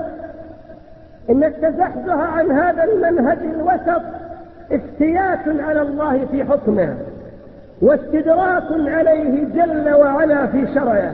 إن 1.30 1.44
التزحزح 1.44 2.18
عن 2.18 2.52
هذا 2.52 2.84
المنهج 2.84 3.38
الوسط 3.38 4.02
افتيات 4.72 5.62
على 5.62 5.82
الله 5.82 6.26
في 6.32 6.44
حكمه 6.44 6.96
واستدراك 7.82 8.64
عليه 8.72 9.44
جل 9.44 9.94
وعلا 9.94 10.48
في 10.48 10.68
شرعه. 10.74 11.14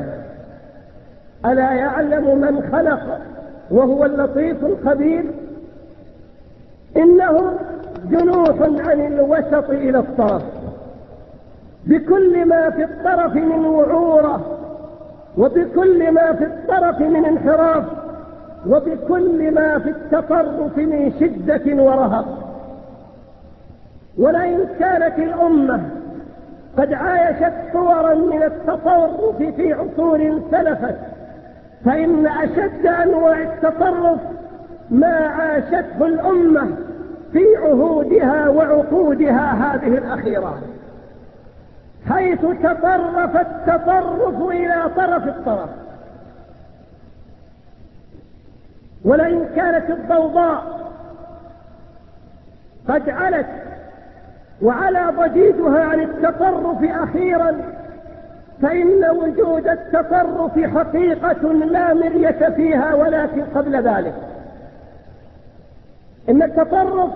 ألا 1.45 1.71
يعلم 1.71 2.37
من 2.37 2.69
خلق 2.71 3.19
وهو 3.71 4.05
اللطيف 4.05 4.63
الخبير؟ 4.63 5.23
إنه 6.97 7.53
جنوح 8.05 8.55
عن 8.61 9.07
الوسط 9.07 9.69
إلى 9.69 9.99
الطرف. 9.99 10.43
بكل 11.85 12.45
ما 12.45 12.69
في 12.69 12.83
الطرف 12.83 13.35
من 13.35 13.65
وعورة 13.65 14.58
وبكل 15.39 16.11
ما 16.11 16.33
في 16.33 16.43
الطرف 16.43 16.99
من 16.99 17.25
انحراف 17.25 17.83
وبكل 18.67 19.51
ما 19.51 19.79
في 19.79 19.89
التطرف 19.89 20.77
من 20.77 21.11
شدة 21.19 21.83
ورهق. 21.83 22.25
ولئن 24.17 24.67
كانت 24.79 25.19
الأمة 25.19 25.81
قد 26.77 26.93
عايشت 26.93 27.53
صورا 27.73 28.13
من 28.13 28.43
التطرف 28.43 29.43
في 29.55 29.73
عصور 29.73 30.41
سلفت 30.51 30.95
فإن 31.85 32.27
أشد 32.27 32.85
أنواع 32.85 33.41
التطرف 33.41 34.19
ما 34.89 35.27
عاشته 35.27 36.05
الأمة 36.05 36.67
في 37.31 37.45
عهودها 37.63 38.49
وعقودها 38.49 39.53
هذه 39.53 39.97
الأخيرة. 39.97 40.57
حيث 42.07 42.41
تطرف 42.41 43.35
التطرف 43.35 44.49
إلى 44.51 44.89
طرف 44.95 45.27
الطرف. 45.27 45.69
ولئن 49.05 49.49
كانت 49.55 49.89
الضوضاء 49.89 50.63
قد 52.87 53.09
علت 53.09 53.47
وعلى 54.61 55.13
ضجيجها 55.17 55.83
عن 55.83 55.99
التطرف 55.99 56.83
أخيرا 56.83 57.61
فإن 58.61 59.05
وجود 59.09 59.67
التطرف 59.67 60.59
حقيقة 60.59 61.53
لا 61.53 61.93
مرية 61.93 62.49
فيها 62.55 62.93
ولكن 62.93 63.43
قبل 63.55 63.87
ذلك. 63.87 64.13
إن 66.29 66.43
التطرف 66.43 67.11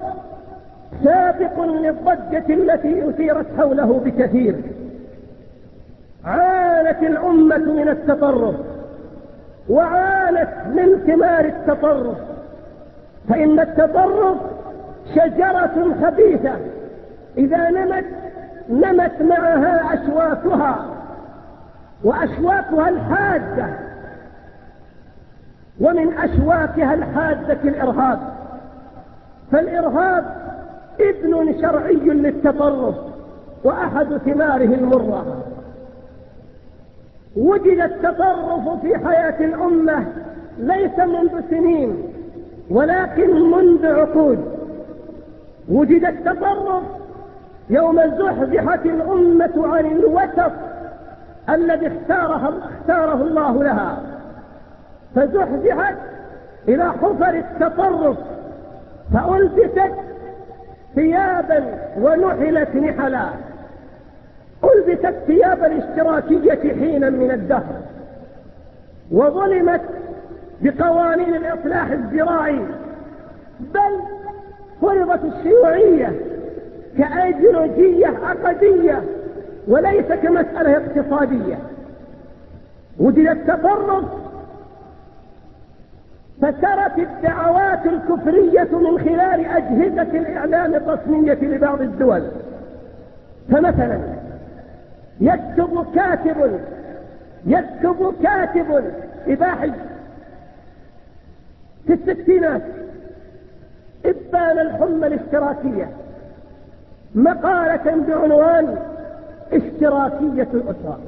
سابق 1.03 1.59
للضجة 1.61 2.53
التي 2.53 3.09
أثيرت 3.09 3.45
حوله 3.57 4.01
بكثير. 4.05 4.55
عانت 6.25 7.03
الأمة 7.03 7.57
من 7.57 7.89
التطرف 7.89 8.55
وعانت 9.69 10.49
من 10.67 11.03
ثمار 11.07 11.45
التطرف 11.45 12.17
فإن 13.29 13.59
التطرف 13.59 14.37
شجرة 15.15 15.95
خبيثة 16.03 16.55
إذا 17.37 17.69
نمت 17.69 18.05
نمت 18.69 19.21
معها 19.21 19.93
أشواكها 19.93 20.85
وأشواكها 22.03 22.89
الحادة 22.89 23.65
ومن 25.81 26.13
أشواكها 26.17 26.93
الحادة 26.93 27.57
الإرهاب 27.63 28.19
فالإرهاب 29.51 30.25
ابن 30.99 31.61
شرعي 31.61 31.95
للتطرف 31.95 32.95
وأحد 33.63 34.17
ثماره 34.17 34.75
المرة. 34.75 35.52
وجد 37.37 37.79
التطرف 37.79 38.81
في 38.81 38.97
حياة 39.07 39.45
الأمة 39.45 40.05
ليس 40.57 40.99
منذ 40.99 41.41
سنين 41.49 42.03
ولكن 42.69 43.51
منذ 43.51 43.85
عقود. 43.85 44.39
وجد 45.69 46.05
التطرف 46.05 46.83
يوم 47.69 48.01
زحزحت 48.01 48.85
الأمة 48.85 49.67
عن 49.75 49.85
الوسط 49.85 50.51
الذي 51.49 51.87
اختاره, 51.87 52.53
اختاره 52.79 53.21
الله 53.21 53.63
لها. 53.63 53.97
فزحزحت 55.15 55.95
إلى 56.67 56.91
حفر 56.91 57.29
التطرف 57.29 58.17
فألبست 59.13 59.91
ثيابا 60.95 61.65
ونحلت 62.01 62.75
نحلا. 62.75 63.25
ألبست 64.63 65.13
ثياب 65.27 65.63
الاشتراكية 65.63 66.73
حينا 66.73 67.09
من 67.09 67.31
الدهر 67.31 67.81
وظلمت 69.11 69.81
بقوانين 70.61 71.35
الإصلاح 71.35 71.91
الزراعي 71.91 72.59
بل 73.59 73.99
فرضت 74.81 75.19
الشيوعية 75.25 76.13
كأيديولوجية 76.97 78.13
عقدية 78.23 79.03
وليس 79.67 80.05
كمسألة 80.05 80.77
اقتصادية. 80.77 81.59
وجد 82.99 83.27
التطرف 83.27 84.05
فسرت 86.41 86.97
الدعوات 86.97 87.85
الكفرية 87.85 88.67
من 88.71 88.99
خلال 88.99 89.45
أجهزة 89.45 90.17
الإعلام 90.17 90.75
الرسمية 90.75 91.33
لبعض 91.33 91.81
الدول. 91.81 92.23
فمثلا 93.51 93.99
يكتب 95.21 95.85
كاتب 95.95 96.59
يكتب 97.45 98.15
كاتب 98.23 98.83
إباحي. 99.27 99.71
في 101.87 101.93
الستينات 101.93 102.61
إبان 104.05 104.59
الحمى 104.59 105.07
الاشتراكية 105.07 105.89
مقالة 107.15 108.05
بعنوان 108.07 108.77
اشتراكية 109.53 110.47
الأسرة. 110.53 110.99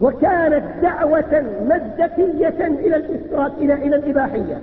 وكانت 0.00 0.64
دعوة 0.82 1.44
مزدكية 1.62 2.66
إلى 2.66 2.96
الاشتراك 2.96 3.52
إلى 3.58 3.74
إلى 3.74 3.96
الإباحية. 3.96 4.58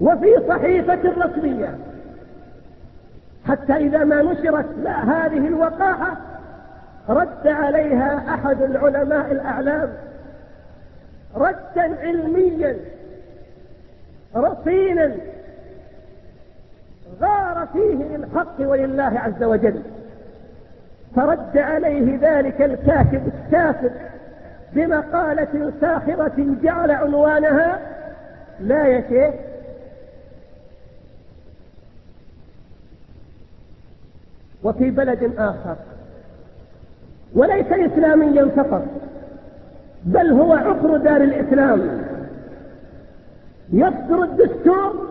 وفي 0.00 0.34
صحيفة 0.48 0.98
رسمية 1.24 1.78
حتى 3.48 3.72
إذا 3.76 4.04
ما 4.04 4.22
نشرت 4.22 4.66
هذه 4.86 5.46
الوقاحة 5.46 6.16
رد 7.08 7.46
عليها 7.46 8.34
أحد 8.34 8.62
العلماء 8.62 9.32
الأعلام 9.32 9.92
ردا 11.36 12.00
علميا 12.00 12.76
رصينا 14.36 15.12
غار 17.20 17.66
فيه 17.72 18.16
للحق 18.16 18.54
ولله 18.60 19.20
عز 19.20 19.42
وجل. 19.42 19.82
فرد 21.16 21.58
عليه 21.58 22.18
ذلك 22.22 22.62
الكاتب 22.62 23.32
السافر 23.44 23.90
بمقالة 24.72 25.72
ساخرة 25.80 26.56
جعل 26.62 26.90
عنوانها 26.90 27.78
لا 28.60 28.86
يا 28.86 29.00
شيخ 29.08 29.34
وفي 34.66 34.90
بلد 34.90 35.32
آخر. 35.38 35.76
وليس 37.34 37.66
إسلاميا 37.72 38.44
فقط 38.56 38.84
بل 40.04 40.32
هو 40.32 40.52
عقر 40.52 40.96
دار 40.96 41.20
الإسلام. 41.20 42.02
يصدر 43.72 44.22
الدستور 44.22 45.06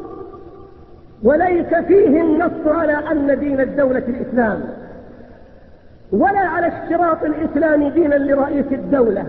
وليس 1.24 1.74
فيه 1.88 2.22
النص 2.22 2.68
على 2.68 2.94
أن 3.12 3.40
دين 3.40 3.62
الدولة 3.62 4.04
الإسلام 4.08 4.62
ولا 6.12 6.40
على 6.40 6.68
اشتراط 6.68 7.24
الإسلام 7.24 7.90
دينا 7.90 8.16
لرئيس 8.16 8.66
الدولة. 8.72 9.26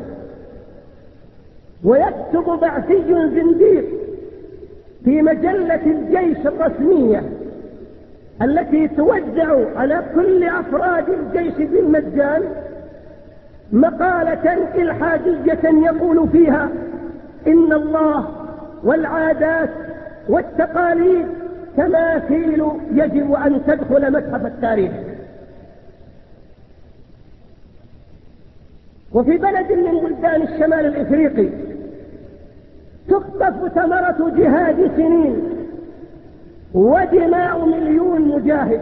ويكتب 1.85 2.59
بعثي 2.61 3.05
زنديق 3.09 3.85
في 5.05 5.23
مجلة 5.23 5.87
الجيش 5.87 6.47
الرسمية. 6.47 7.23
التي 8.43 8.89
توزع 8.89 9.57
على 9.77 10.03
كل 10.15 10.45
أفراد 10.45 11.05
الجيش 11.09 11.55
بالمجان 11.55 12.43
مقالة 13.73 14.53
إلحادية 14.75 15.87
يقول 15.87 16.29
فيها 16.29 16.69
إن 17.47 17.73
الله 17.73 18.29
والعادات 18.85 19.71
والتقاليد 20.29 21.27
تماثيل 21.77 22.65
يجب 22.93 23.33
أن 23.33 23.61
تدخل 23.67 24.13
متحف 24.13 24.47
التاريخ. 24.47 24.93
وفي 29.13 29.37
بلد 29.37 29.73
من 29.73 30.01
بلدان 30.01 30.43
الشمال 30.43 30.87
الإفريقي 30.87 31.49
تخطف 33.09 33.73
ثمرة 33.75 34.33
جهاد 34.37 34.91
سنين 34.97 35.56
ودماء 36.75 37.65
مليون 37.65 38.21
مجاهد. 38.21 38.81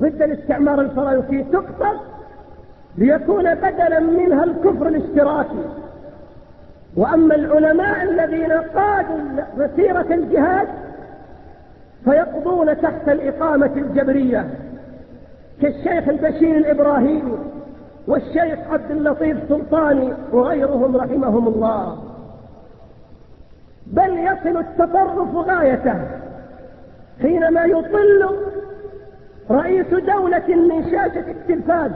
ضد 0.00 0.22
الاستعمار 0.22 0.80
الفرنسي 0.80 1.44
تقطف 1.52 2.00
ليكون 2.98 3.54
بدلا 3.54 4.00
منها 4.00 4.44
الكفر 4.44 4.88
الاشتراكي. 4.88 5.64
وأما 6.96 7.34
العلماء 7.34 8.02
الذين 8.02 8.52
قادوا 8.52 9.18
مسيرة 9.56 10.14
الجهاد 10.14 10.68
فيقضون 12.04 12.80
تحت 12.80 13.08
الإقامة 13.08 13.70
الجبرية 13.76 14.50
كالشيخ 15.62 16.08
البشير 16.08 16.56
الإبراهيمي 16.56 17.38
والشيخ 18.06 18.58
عبد 18.70 18.90
اللطيف 18.90 19.36
سلطاني 19.48 20.12
وغيرهم 20.32 20.96
رحمهم 20.96 21.48
الله. 21.48 21.98
بل 23.86 24.18
يصل 24.18 24.56
التطرف 24.56 25.34
غايته 25.34 26.00
حينما 27.22 27.64
يطل 27.64 28.28
رئيس 29.50 29.86
دولة 29.86 30.48
من 30.48 30.84
شاشة 30.90 31.30
التلفاز 31.30 31.90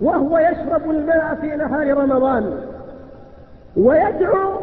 وهو 0.00 0.38
يشرب 0.38 0.90
الماء 0.90 1.38
في 1.40 1.56
نهار 1.56 1.96
رمضان 1.96 2.60
ويدعو 3.76 4.60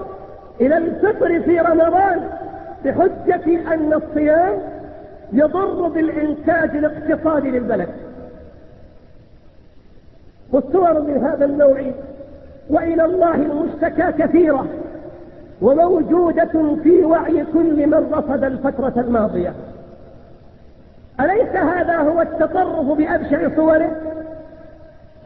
إلى 0.62 0.78
الفطر 0.78 1.42
في 1.42 1.60
رمضان 1.60 2.30
بحجة 2.86 3.74
أن 3.74 3.94
الصيام 3.94 4.60
يضر 5.34 5.88
بالإنتاج 5.88 6.70
الاقتصادي 6.76 7.52
للبلد. 7.52 7.89
والصور 10.52 11.02
من 11.02 11.26
هذا 11.26 11.46
النوع 11.46 11.82
وإلى 12.70 13.06
الله 13.06 13.36
المشتكى 13.36 14.12
كثيرة. 14.12 14.65
وموجودة 15.62 16.76
في 16.84 17.04
وعي 17.04 17.45
كل 17.54 17.88
من 17.88 18.13
رصد 18.13 18.43
الفترة 18.43 18.93
الماضية. 18.98 19.54
أليس 21.19 21.56
هذا 21.56 21.98
هو 21.98 22.22
التطرف 22.22 22.86
بأبشع 22.86 23.56
صوره؟ 23.56 23.91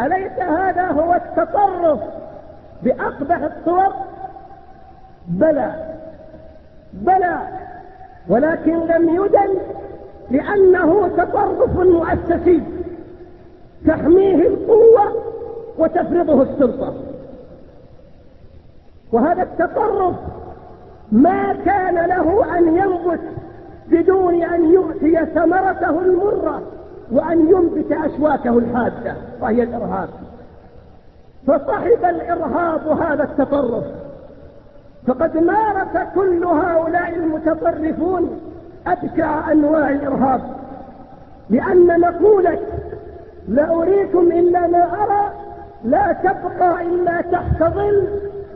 أليس 0.01 0.39
هذا 0.39 0.87
هو 0.87 1.13
التطرف 1.13 1.99
بأقبح 2.83 3.39
الصور؟ 3.41 3.93
بلى 5.27 5.73
بلى. 6.93 7.37
ولكن 8.29 8.79
لم 8.79 9.09
يدن 9.15 9.57
لأنه 10.31 11.07
تطرف 11.07 11.79
مؤسسي. 11.79 12.63
تحميه 13.87 14.47
القوة 14.47 15.23
وتفرضه 15.77 16.43
السلطة. 16.43 16.93
وهذا 19.13 19.43
التطرف 19.43 20.15
ما 21.11 21.53
كان 21.65 21.95
له 21.95 22.57
أن 22.57 22.77
ينبت 22.77 23.19
بدون 23.87 24.43
أن 24.43 24.71
يؤتي 24.71 25.25
ثمرته 25.25 26.01
المرة 26.01 26.61
وأن 27.11 27.39
ينبت 27.39 27.91
أشواكه 27.91 28.57
الحادة 28.57 29.15
وهي 29.41 29.63
الإرهاب. 29.63 30.09
فصحب 31.47 32.05
الإرهاب 32.05 32.87
هذا 32.87 33.23
التطرف 33.23 33.83
فقد 35.07 35.37
مارس 35.37 36.07
كل 36.15 36.43
هؤلاء 36.43 37.15
المتطرفون 37.15 38.39
أبشع 38.87 39.51
أنواع 39.51 39.89
الإرهاب. 39.89 40.41
لأن 41.49 41.99
مقولة 42.01 42.59
لا 43.47 43.73
أريكم 43.75 44.31
إلا 44.31 44.67
ما 44.67 45.03
أرى 45.03 45.31
لا 45.83 46.13
تبقى 46.13 46.81
إلا 46.81 47.21
تحت 47.21 47.63
ظل 47.63 48.07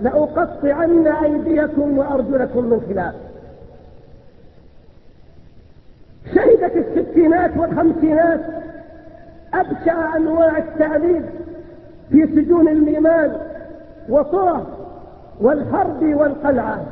لأقطعن 0.01 1.07
أيديكم 1.07 1.97
وأرجلكم 1.97 2.65
من 2.65 2.81
خلاف. 2.89 3.13
شهدت 6.35 6.75
الستينات 6.97 7.57
والخمسينات 7.57 8.39
أبشع 9.53 10.15
أنواع 10.15 10.57
التعذيب 10.57 11.25
في 12.11 12.27
سجون 12.27 12.67
الإيمان 12.67 13.37
وطرة 14.09 14.67
والحرب 15.41 16.03
والقلعة. 16.03 16.85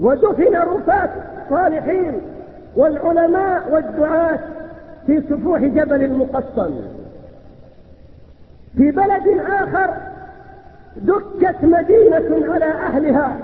ودفن 0.00 0.56
رفات 0.56 1.10
صالحين 1.50 2.20
والعلماء 2.76 3.72
والدعاة 3.72 4.38
في 5.06 5.20
سفوح 5.20 5.60
جبل 5.60 6.02
المقطم 6.02 6.74
في 8.76 8.90
بلد 8.90 9.40
آخر 9.48 9.94
دكت 10.96 11.56
مدينة 11.62 12.52
على 12.54 12.64
أهلها 12.64 13.36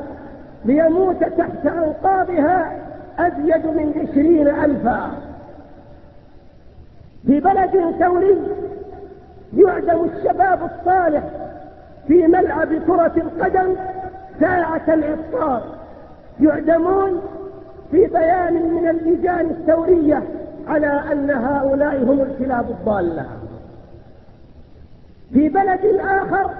ليموت 0.65 1.25
تحت 1.25 1.67
أنقاضها 1.67 2.73
أزيد 3.19 3.67
من 3.67 3.93
عشرين 3.97 4.49
ألفا. 4.49 5.11
في 7.27 7.41
بلد 7.41 7.95
ثوري 7.99 8.37
يعدم 9.57 10.05
الشباب 10.05 10.71
الصالح 10.71 11.23
في 12.09 12.27
ملعب 12.27 12.69
كرة 12.87 13.13
القدم 13.17 13.75
ساعة 14.41 14.83
الإفطار. 14.89 15.63
يعدمون 16.41 17.21
في 17.91 18.07
بيان 18.07 18.55
من 18.55 18.89
اللجان 18.89 19.47
الثورية 19.47 20.23
على 20.69 21.03
أن 21.13 21.31
هؤلاء 21.31 22.03
هم 22.03 22.21
الكلاب 22.21 22.71
الضالة. 22.71 23.27
في 25.33 25.49
بلد 25.49 26.01
آخر 26.01 26.51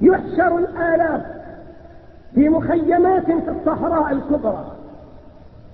يحشر 0.00 0.58
الآلاف 0.58 1.22
في 2.34 2.48
مخيمات 2.48 3.24
في 3.24 3.50
الصحراء 3.50 4.12
الكبرى 4.12 4.72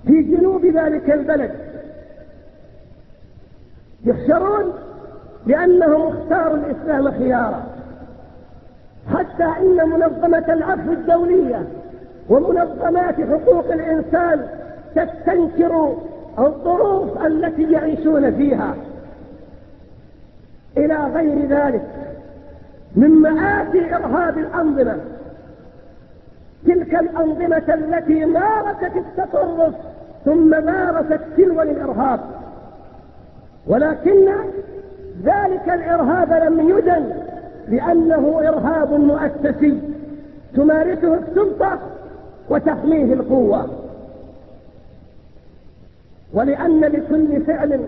في 0.05 0.21
جنوب 0.21 0.65
ذلك 0.65 1.09
البلد. 1.11 1.51
يحشرون 4.05 4.73
لأنهم 5.45 6.07
اختاروا 6.07 6.57
الإسلام 6.57 7.11
خيارا 7.11 7.63
حتى 9.13 9.43
إن 9.43 9.89
منظمة 9.89 10.53
العفو 10.53 10.91
الدولية 10.91 11.67
ومنظمات 12.29 13.15
حقوق 13.15 13.71
الإنسان 13.71 14.47
تستنكر 14.95 15.97
الظروف 16.39 17.25
التي 17.25 17.71
يعيشون 17.71 18.31
فيها. 18.31 18.75
إلى 20.77 20.95
غير 20.95 21.47
ذلك 21.47 21.87
من 22.95 23.09
مآتي 23.09 23.95
إرهاب 23.95 24.37
الأنظمة. 24.37 24.97
تلك 26.65 26.95
الأنظمة 26.95 27.73
التي 27.73 28.25
مارست 28.25 28.95
التطرف 28.95 29.73
ثم 30.25 30.49
مارست 30.49 31.19
تلو 31.37 31.61
الإرهاب 31.61 32.19
ولكن 33.67 34.29
ذلك 35.23 35.69
الإرهاب 35.69 36.33
لم 36.33 36.69
يدن 36.69 37.13
لأنه 37.67 38.39
إرهاب 38.47 38.93
مؤسسي 38.93 39.81
تمارسه 40.55 41.13
السلطة 41.13 41.79
وتحميه 42.49 43.13
القوة. 43.13 43.69
ولأن 46.33 46.79
لكل 46.79 47.41
فعل 47.41 47.79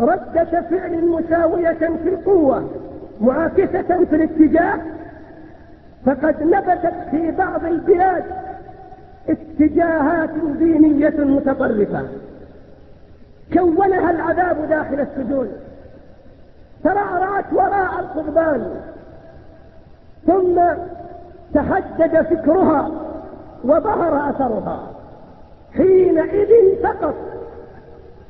ردة 0.00 0.62
فعل 0.70 1.04
مساوية 1.06 1.72
في 2.02 2.08
القوة. 2.08 2.70
معاكسة 3.20 4.04
في 4.04 4.16
الاتجاه 4.16 4.78
فقد 6.06 6.42
نبتت 6.42 6.94
في 7.10 7.30
بعض 7.30 7.64
البلاد 7.64 8.24
اتجاهات 9.28 10.30
دينية 10.58 11.14
متطرفة. 11.18 12.02
كونها 13.52 14.10
العذاب 14.10 14.68
داخل 14.68 15.00
السجون. 15.00 15.48
ترعرعت 16.84 17.52
وراء 17.52 18.00
القضبان. 18.00 18.80
ثم 20.26 20.60
تحدد 21.54 22.22
فكرها 22.22 22.90
وظهر 23.64 24.30
أثرها. 24.30 24.90
حينئذ 25.72 26.82
فقط 26.82 27.14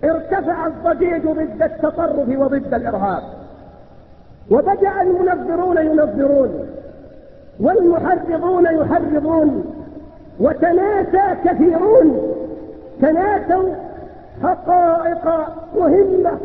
ارتفع 0.04 0.66
الضجيج 0.66 1.22
ضد 1.22 1.62
التطرف 1.62 2.38
وضد 2.38 2.74
الإرهاب. 2.74 3.43
وبدأ 4.50 5.02
المنظرون 5.02 5.76
ينظرون 5.76 6.68
والمحرضون 7.60 8.64
يحرضون 8.66 9.64
وتناسى 10.40 11.36
كثيرون 11.44 12.34
تناسوا 13.00 13.74
حقائق 14.42 15.48
مهمة 15.76 16.38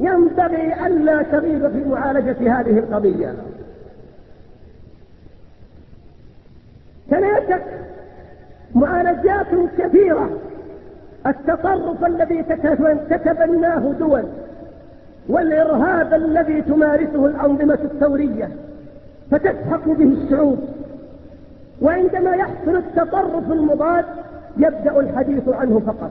ينبغي 0.00 0.86
ألا 0.86 1.22
تغيب 1.22 1.68
في 1.68 1.84
معالجة 1.84 2.60
هذه 2.60 2.78
القضية. 2.78 3.34
تناست 7.10 7.62
معالجات 8.74 9.46
كثيرة 9.78 10.30
التطرف 11.26 12.04
الذي 12.04 12.42
تتبناه 13.10 13.92
دول. 13.98 14.24
والإرهاب 15.28 16.14
الذي 16.14 16.62
تمارسه 16.62 17.26
الأنظمة 17.26 17.78
الثورية 17.84 18.48
فتسحق 19.30 19.88
به 19.88 20.04
الشعوب 20.04 20.58
وعندما 21.82 22.34
يحصل 22.34 22.76
التطرف 22.76 23.52
المضاد 23.52 24.04
يبدأ 24.56 25.00
الحديث 25.00 25.48
عنه 25.48 25.80
فقط. 25.80 26.10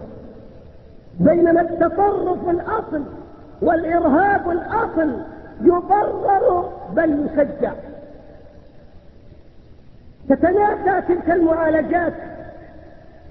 بينما 1.19 1.61
التطرف 1.61 2.49
الأصل 2.49 3.03
والإرهاب 3.61 4.49
الأصل 4.49 5.11
يبرر 5.61 6.69
بل 6.95 7.25
يشجع. 7.25 7.71
تتناسى 10.29 11.07
تلك 11.07 11.29
المعالجات 11.29 12.13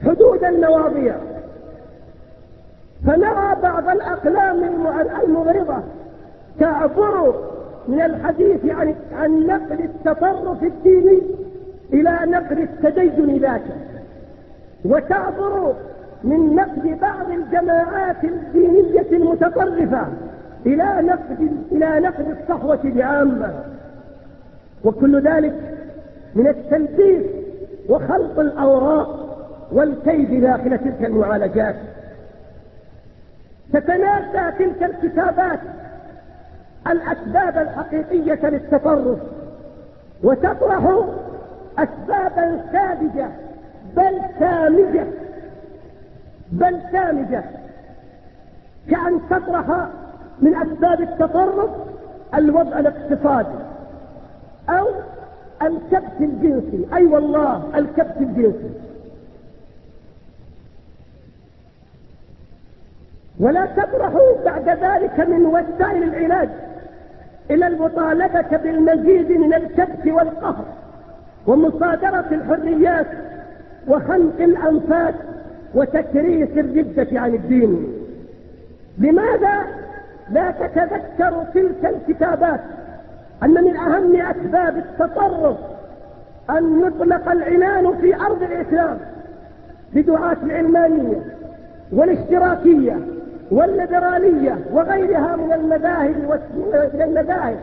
حدود 0.04 0.44
المواضيع 0.44 1.14
فنرى 3.06 3.56
بعض 3.62 3.88
الأقلام 3.88 4.64
المغرضة. 5.24 5.82
تعبر 6.60 7.34
من 7.88 8.00
الحديث 8.00 8.64
عن 8.64 8.94
عن 9.12 9.46
نقل 9.46 9.84
التطرف 9.84 10.62
الديني 10.62 11.22
إلى 11.92 12.18
نقل 12.24 12.58
التدين 12.62 13.38
ذاته. 13.38 13.74
وتعبر 14.84 15.74
من 16.24 16.54
نقد 16.54 16.98
بعض 17.00 17.30
الجماعات 17.30 18.24
الدينية 18.24 19.06
المتطرفة 19.12 20.06
إلى 20.66 21.02
نقد 21.02 21.52
إلى 21.72 22.00
نقد 22.00 22.36
الصحوة 22.40 22.80
بعامة. 22.84 23.54
وكل 24.84 25.20
ذلك 25.20 25.54
من 26.34 26.46
التلبيس 26.48 27.22
وخلط 27.88 28.38
الأوراق 28.38 29.26
والكيد 29.72 30.40
داخل 30.40 30.78
تلك 30.78 31.04
المعالجات. 31.04 31.76
تتناسى 33.72 34.58
تلك 34.58 34.82
الكتابات 34.82 35.60
الأسباب 36.86 37.58
الحقيقية 37.58 38.48
للتطرف 38.48 39.18
وتطرح 40.22 41.04
أسبابا 41.78 42.64
ساذجة 42.72 43.28
بل 43.96 44.20
سامجة 44.38 45.06
بل 46.52 46.80
سامجة. 46.92 47.44
كأن 48.90 49.20
تطرح 49.30 49.86
من 50.42 50.54
أسباب 50.54 51.00
التطرف 51.00 51.70
الوضع 52.34 52.78
الاقتصادي 52.78 53.58
أو 54.68 54.86
الكبت 55.62 56.20
الجنسي. 56.20 56.86
أي 56.92 56.96
أيوة 56.96 57.12
والله 57.12 57.62
الكبت 57.74 58.16
الجنسي. 58.20 58.70
ولا 63.40 63.66
تبرحوا 63.66 64.44
بعد 64.44 64.68
ذلك 64.68 65.20
من 65.20 65.46
وسائل 65.46 66.02
العلاج 66.02 66.48
إلى 67.50 67.66
المطالبة 67.66 68.56
بالمزيد 68.56 69.32
من 69.32 69.54
الكبت 69.54 70.06
والقهر 70.06 70.64
ومصادرة 71.46 72.24
الحريات 72.32 73.06
وخنق 73.88 74.40
الأنفاس 74.40 75.14
وتكريس 75.74 76.48
الردة 76.56 77.20
عن 77.20 77.34
الدين. 77.34 77.92
لماذا 78.98 79.64
لا 80.30 80.50
تتذكر 80.50 81.44
تلك 81.54 81.84
الكتابات 81.84 82.60
أن 83.42 83.64
من 83.64 83.76
أهم 83.76 84.16
أسباب 84.16 84.76
التطرف 84.76 85.56
أن 86.50 86.80
يطلق 86.86 87.30
العنان 87.30 87.96
في 88.00 88.14
أرض 88.14 88.42
الإسلام 88.42 88.98
بدعاة 89.94 90.36
العلمانية 90.44 91.22
والاشتراكية 91.92 92.98
والليبرالية 93.50 94.58
وغيرها 94.72 95.36
من 95.36 95.52
المذاهب 95.52 96.40
من 96.94 97.02
المذاهب 97.02 97.58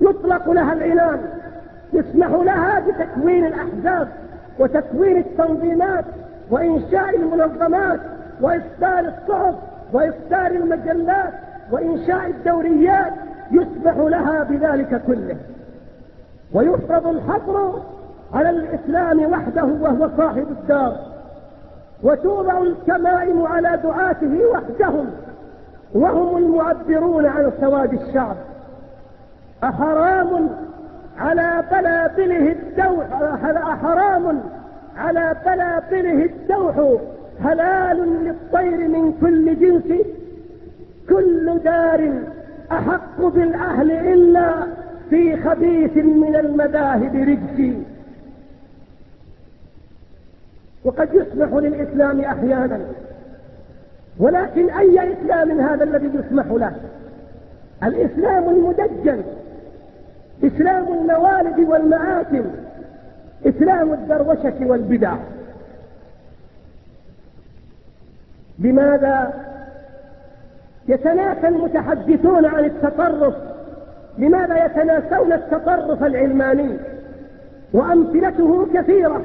يطلق 0.00 0.50
لها 0.50 0.72
العنان 0.72 1.18
يسمح 1.92 2.28
لها 2.28 2.80
بتكوين 2.80 3.46
الأحزاب 3.46 4.08
وتكوين 4.58 5.16
التنظيمات 5.16 6.04
وإنشاء 6.50 7.16
المنظمات 7.16 8.00
وإصدار 8.40 8.98
الصحف 8.98 9.54
وإصدار 9.92 10.50
المجلات 10.50 11.32
وإنشاء 11.72 12.26
الدوريات 12.26 13.12
يسمح 13.50 13.96
لها 13.96 14.42
بذلك 14.42 15.02
كله. 15.06 15.36
ويفرض 16.52 17.06
الحظر 17.06 17.82
على 18.34 18.50
الإسلام 18.50 19.32
وحده 19.32 19.64
وهو 19.64 20.10
صاحب 20.16 20.46
الدار. 20.50 20.96
وتوضع 22.02 22.62
الكمائم 22.62 23.46
على 23.46 23.80
دعاته 23.82 24.40
وحدهم. 24.52 25.10
وهم 25.94 26.36
المعبرون 26.36 27.26
عن 27.26 27.52
سواد 27.60 27.92
الشعب. 27.92 28.36
أحرام 29.64 30.48
على 31.18 31.64
بلابله 31.70 32.52
الدوح 32.52 33.06
أحرام 33.56 34.40
على 34.96 35.36
بلابله 35.46 36.24
الدوح. 36.24 37.00
هلال 37.44 38.24
للطير 38.24 38.88
من 38.88 39.12
كل 39.20 39.60
جنس. 39.60 40.00
كل 41.08 41.58
دار 41.58 42.12
أحق 42.72 43.20
بالأهل 43.20 43.90
إلا 43.90 44.52
في 45.10 45.36
خبيث 45.36 45.96
من 45.96 46.36
المذاهب 46.36 47.14
رجسي. 47.14 47.82
وقد 50.86 51.08
يسمح 51.14 51.52
للإسلام 51.52 52.20
أحيانا. 52.20 52.80
ولكن 54.18 54.70
أي 54.70 55.12
إسلام 55.12 55.60
هذا 55.60 55.84
الذي 55.84 56.10
يسمح 56.14 56.46
له؟ 56.46 56.72
الإسلام 57.84 58.48
المدجل 58.48 59.22
إسلام 60.44 60.84
الموالد 60.88 61.58
والمآتم 61.58 62.44
إسلام 63.46 63.92
الدروشة 63.92 64.54
والبدع. 64.60 65.16
لماذا؟ 68.58 69.32
يتناسى 70.88 71.48
المتحدثون 71.48 72.46
عن 72.46 72.64
التطرف. 72.64 73.34
لماذا 74.18 74.64
يتناسون 74.64 75.32
التطرف 75.32 76.04
العلماني؟ 76.04 76.76
وأمثلته 77.72 78.66
كثيرة. 78.74 79.24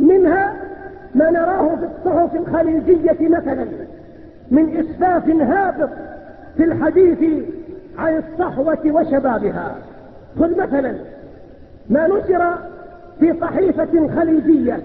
منها 0.00 0.69
ما 1.14 1.30
نراه 1.30 1.76
في 1.76 1.84
الصحف 1.84 2.34
الخليجية 2.36 3.28
مثلا 3.28 3.66
من 4.50 4.76
إسفاف 4.76 5.28
هابط 5.28 5.90
في 6.56 6.64
الحديث 6.64 7.44
عن 7.98 8.16
الصحوة 8.18 8.78
وشبابها. 8.86 9.74
خذ 10.38 10.60
مثلا 10.60 10.94
ما 11.90 12.08
نشر 12.08 12.54
في 13.20 13.34
صحيفة 13.40 14.08
خليجية 14.16 14.80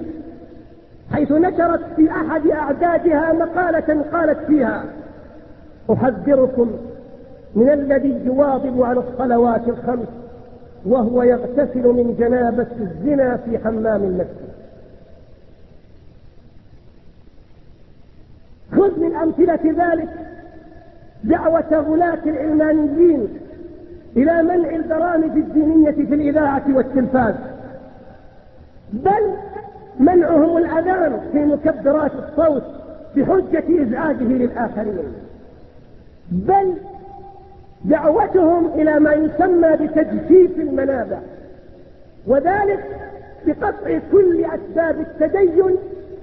حيث 1.11 1.31
نشرت 1.31 1.81
في 1.95 2.11
أحد 2.11 2.47
أعدادها 2.47 3.33
مقالة 3.33 4.01
قالت 4.11 4.39
فيها 4.47 4.83
أحذركم 5.93 6.71
من 7.55 7.69
الذي 7.69 8.21
يواظب 8.25 8.81
على 8.81 8.99
الصلوات 8.99 9.67
الخمس 9.67 10.07
وهو 10.85 11.23
يغتسل 11.23 11.87
من 11.87 12.15
جنابة 12.19 12.67
الزنا 12.81 13.37
في 13.37 13.57
حمام 13.57 14.03
المسجد. 14.03 14.54
خذ 18.75 18.99
من 18.99 19.15
أمثلة 19.15 19.59
ذلك 19.85 20.09
دعوة 21.23 21.73
غلاة 21.73 22.19
العلمانيين 22.25 23.27
إلى 24.17 24.43
منع 24.43 24.69
البرامج 24.69 25.31
الدينية 25.37 25.91
في 25.91 26.15
الإذاعة 26.15 26.63
والتلفاز. 26.75 27.35
بل 28.93 29.33
منعهم 29.99 30.57
الأذان 30.57 31.19
في 31.31 31.37
مكبرات 31.45 32.11
الصوت 32.15 32.63
بحجة 33.15 33.83
إزعاجه 33.83 34.23
للآخرين. 34.23 35.13
بل 36.31 36.73
دعوتهم 37.85 38.67
إلى 38.75 38.99
ما 38.99 39.13
يسمى 39.13 39.71
بتجفيف 39.75 40.57
المنابع 40.59 41.19
وذلك 42.27 42.85
بقطع 43.47 43.99
كل 44.11 44.45
أسباب 44.45 44.99
التدين 44.99 45.75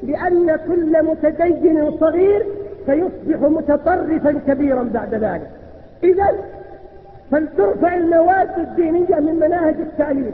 لأن 0.03 0.57
كل 0.69 1.05
متدين 1.05 1.99
صغير 1.99 2.47
سيصبح 2.87 3.41
متطرفا 3.49 4.41
كبيرا 4.47 4.83
بعد 4.83 5.15
ذلك. 5.15 5.51
إذا 6.03 6.27
فلترفع 7.31 7.97
المواد 7.97 8.59
الدينية 8.59 9.21
من 9.21 9.35
مناهج 9.41 9.75
التعليم 9.81 10.33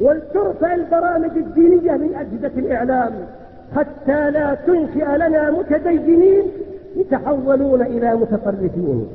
ولترفع 0.00 0.74
البرامج 0.74 1.30
الدينية 1.36 1.92
من 1.92 2.14
أجهزة 2.14 2.58
الإعلام 2.58 3.12
حتى 3.76 4.30
لا 4.30 4.54
تنشئ 4.54 5.16
لنا 5.16 5.50
متدينين 5.50 6.42
يتحولون 6.96 7.82
إلى 7.82 8.14
متطرفين. 8.14 9.08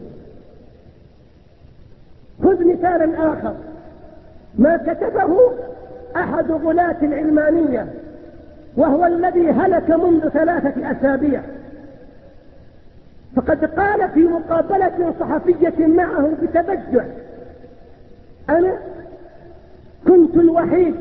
خذ 2.43 2.65
مثالا 2.65 3.33
آخر. 3.33 3.53
ما 4.57 4.77
كتبه 4.77 5.37
أحد 6.15 6.51
غلاة 6.51 6.97
العلمانية 7.01 7.87
وهو 8.77 9.05
الذي 9.05 9.49
هلك 9.51 9.89
منذ 9.89 10.29
ثلاثة 10.29 10.91
أسابيع. 10.91 11.41
فقد 13.35 13.65
قال 13.65 14.09
في 14.09 14.19
مقابلة 14.19 15.13
صحفية 15.19 15.87
معه 15.87 16.29
بتبجع 16.41 17.03
أنا 18.49 18.73
كنت 20.07 20.35
الوحيد 20.35 20.95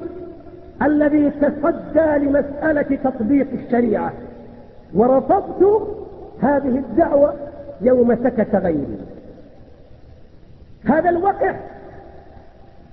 الذي 0.82 1.30
تصدى 1.30 2.18
لمسألة 2.26 2.98
تطبيق 3.04 3.46
الشريعة 3.52 4.12
ورفضت 4.94 5.88
هذه 6.42 6.78
الدعوة 6.78 7.34
يوم 7.80 8.14
سكت 8.24 8.54
غيري. 8.54 8.98
هذا 10.84 11.10
الوقع 11.10 11.54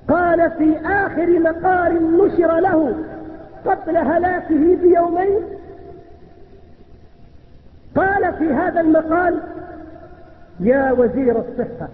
قال 0.09 0.51
في 0.51 0.77
آخر 0.85 1.39
مقال 1.39 2.17
نشر 2.17 2.59
له 2.59 2.95
قبل 3.65 3.97
هلاكه 3.97 4.75
بيومين؟ 4.75 5.41
قال 7.95 8.33
في 8.33 8.53
هذا 8.53 8.81
المقال 8.81 9.39
يا 10.59 10.91
وزير 10.91 11.39
الصحة 11.39 11.87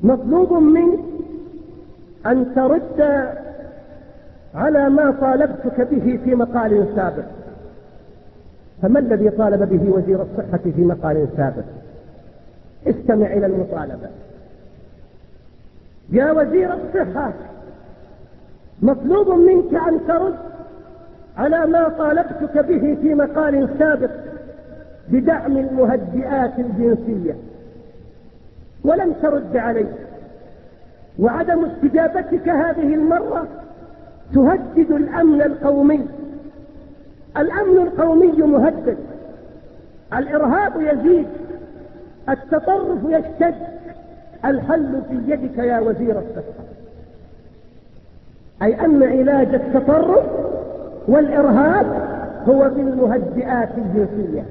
مطلوب 0.00 0.52
منك 0.52 1.00
أن 2.26 2.54
ترد 2.54 3.28
على 4.54 4.90
ما 4.90 5.10
طالبتك 5.20 5.80
به 5.80 6.20
في 6.24 6.34
مقال 6.34 6.86
سابق. 6.96 7.24
فما 8.82 8.98
الذي 8.98 9.30
طالب 9.30 9.68
به 9.68 9.90
وزير 9.90 10.22
الصحة 10.22 10.70
في 10.76 10.82
مقال 10.82 11.28
سابق؟ 11.36 11.64
استمع 12.86 13.26
إلى 13.26 13.46
المطالبة. 13.46 14.08
يا 16.10 16.32
وزير 16.32 16.70
الصحة 16.74 17.32
مطلوب 18.82 19.28
منك 19.28 19.74
أن 19.74 20.00
ترد 20.08 20.34
على 21.36 21.66
ما 21.66 21.88
طالبتك 21.88 22.58
به 22.58 22.98
في 23.02 23.14
مقال 23.14 23.68
سابق 23.78 24.10
بدعم 25.08 25.56
المهدئات 25.56 26.58
الجنسية. 26.58 27.34
ولم 28.84 29.12
ترد 29.22 29.56
عليه. 29.56 29.92
وعدم 31.18 31.64
استجابتك 31.64 32.48
هذه 32.48 32.94
المرة 32.94 33.46
تهدد 34.34 34.90
الأمن 34.90 35.42
القومي. 35.42 36.06
الأمن 37.36 37.78
القومي 37.78 38.32
مهدد. 38.32 38.98
الإرهاب 40.14 40.72
يزيد. 40.80 41.26
التطرف 42.28 42.98
يشتد. 43.08 43.54
الحل 44.44 45.02
في 45.08 45.32
يدك 45.32 45.58
يا 45.58 45.80
وزير 45.80 46.18
الصحة. 46.18 46.71
أي 48.62 48.84
أن 48.84 49.02
علاج 49.02 49.54
التطرف 49.54 50.24
والإرهاب 51.08 51.86
هو 52.48 52.68
بالمهدئات 52.68 53.68
الجنسية. 53.78 54.42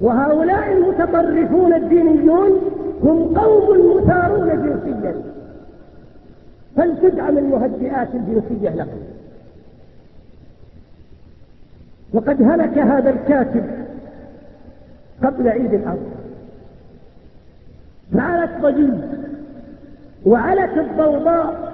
وهؤلاء 0.00 0.72
المتطرفون 0.72 1.74
الدينيون 1.74 2.50
هم 3.02 3.38
قوم 3.38 3.96
مثارون 3.96 4.48
جنسيا. 4.48 5.14
فلتدعم 6.76 7.38
المهدئات 7.38 8.08
الجنسية 8.14 8.70
لهم 8.70 9.00
وقد 12.12 12.42
هلك 12.42 12.78
هذا 12.78 13.10
الكاتب 13.10 13.64
قبل 15.24 15.48
عيد 15.48 15.74
الأضحى. 15.74 16.20
فعلت 18.14 18.50
ضجيج 18.62 19.00
وعلت 20.26 20.78
الضوضاء 20.78 21.69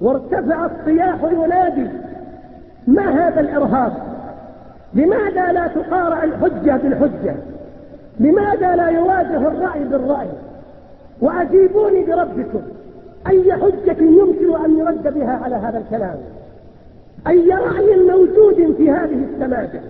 وارتفع 0.00 0.66
الصياح 0.66 1.18
ينادي 1.32 1.86
ما 2.86 3.28
هذا 3.28 3.40
الإرهاب؟ 3.40 3.92
لماذا 4.94 5.52
لا 5.52 5.66
تقارع 5.66 6.24
الحجة 6.24 6.76
بالحجة؟ 6.76 7.34
لماذا 8.20 8.76
لا 8.76 8.88
يواجه 8.88 9.36
الرأي 9.36 9.84
بالرأي؟ 9.84 10.28
وأجيبوني 11.20 12.04
بربكم. 12.04 12.62
أي 13.26 13.52
حجة 13.52 13.96
يمكن 14.00 14.64
أن 14.64 14.78
يرد 14.78 15.14
بها 15.14 15.40
على 15.44 15.54
هذا 15.54 15.78
الكلام؟ 15.78 16.16
أي 17.26 17.50
رأي 17.50 17.96
موجود 17.96 18.74
في 18.76 18.90
هذه 18.90 19.24
السماجة؟ 19.32 19.80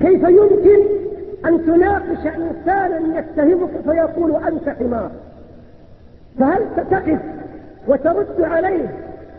كيف 0.00 0.22
يمكن 0.22 0.80
أن 1.46 1.66
تناقش 1.66 2.26
إنسانا 2.26 3.18
يتهمك 3.18 3.70
فيقول 3.84 4.36
أنت 4.44 4.68
حمار؟ 4.68 5.10
فهل 6.38 6.62
ستقف 6.72 7.20
وترد 7.88 8.40
عليه 8.40 8.94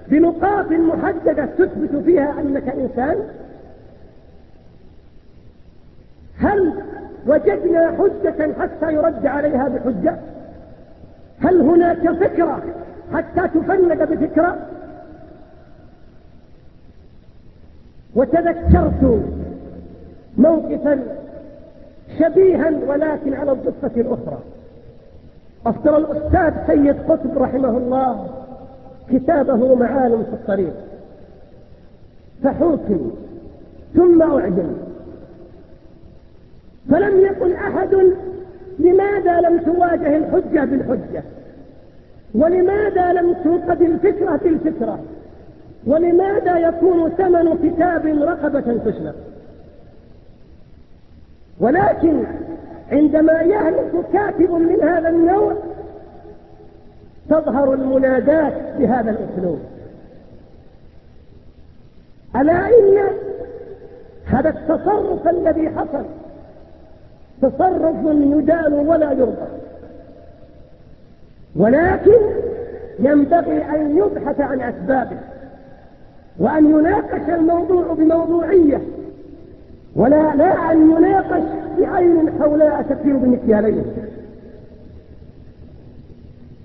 بنقاط 0.07 0.71
محددة 0.71 1.45
تثبت 1.45 2.03
فيها 2.05 2.41
أنك 2.41 2.69
إنسان؟ 2.69 3.17
هل 6.37 6.73
وجدنا 7.27 7.91
حجة 7.91 8.53
حتى 8.61 8.93
يرد 8.93 9.25
عليها 9.25 9.67
بحجة؟ 9.67 10.17
هل 11.39 11.61
هناك 11.61 12.11
فكرة 12.11 12.63
حتى 13.13 13.47
تفند 13.47 13.97
بفكرة؟ 14.11 14.57
وتذكرت 18.15 19.23
موقفا 20.37 20.99
شبيها 22.19 22.71
ولكن 22.87 23.33
على 23.33 23.51
الضفة 23.51 24.01
الأخرى. 24.01 24.39
أصدر 25.69 25.97
الأستاذ 25.97 26.53
سيد 26.67 26.95
قطب 27.09 27.37
رحمه 27.37 27.77
الله 27.77 28.29
كتابه 29.11 29.75
معالم 29.75 30.23
في 30.23 30.33
الطريق. 30.33 30.73
فحوكم 32.43 33.11
ثم 33.95 34.21
أعجم. 34.21 34.73
فلم 36.89 37.19
يقل 37.21 37.53
أحد 37.53 37.95
لماذا 38.79 39.41
لم 39.41 39.57
تواجه 39.57 40.17
الحجة 40.17 40.65
بالحجة؟ 40.65 41.23
ولماذا 42.35 43.13
لم 43.13 43.33
توقد 43.33 43.81
الفكرة 43.81 44.39
بالفكرة؟ 44.43 44.99
ولماذا 45.85 46.57
يكون 46.57 47.09
ثمن 47.09 47.57
كتاب 47.63 48.05
رقبة 48.05 48.77
تشلق؟ 48.85 49.15
ولكن 51.59 52.23
عندما 52.91 53.41
يهلك 53.41 53.91
كاتب 54.13 54.51
من 54.51 54.81
هذا 54.81 55.09
النوع 55.09 55.53
تظهر 57.29 57.73
المنادات 57.73 58.53
بهذا 58.79 59.11
الأسلوب. 59.11 59.59
ألا 62.35 62.67
إن 62.67 62.97
هذا 64.25 64.49
التصرف 64.49 65.27
الذي 65.27 65.69
حصل 65.69 66.05
تصرف 67.41 67.95
يدان 68.05 68.73
ولا 68.73 69.11
يرضى. 69.11 69.47
ولكن 71.55 72.17
ينبغي 72.99 73.63
أن 73.63 73.97
يبحث 73.97 74.41
عن 74.41 74.61
أسبابه 74.61 75.17
وأن 76.39 76.69
يناقش 76.69 77.29
الموضوع 77.29 77.93
بموضوعية 77.93 78.81
ولا 79.95 80.35
لا 80.35 80.71
أن 80.71 80.91
يناقش 80.91 81.66
بعين 81.79 82.29
حولاء 82.39 82.81
تسير 82.81 83.17
بمكيالين 83.17 83.83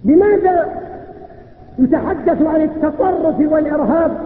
لماذا 0.05 0.67
يتحدث 1.79 2.43
عن 2.43 2.63
التطرف 2.63 3.53
والإرهاب؟ 3.53 4.19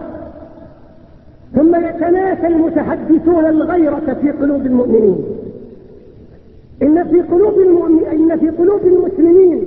ثم 1.55 1.75
يتناسى 1.75 2.47
المتحدثون 2.47 3.45
الغيرة 3.45 4.17
في 4.21 4.31
قلوب 4.31 4.65
المؤمنين. 4.65 5.25
إن 6.81 7.03
في 7.03 7.21
قلوب 7.21 7.59
المؤمنين 7.59 8.07
إن 8.07 8.39
في 8.39 8.49
قلوب 8.49 8.81
المسلمين 8.85 9.65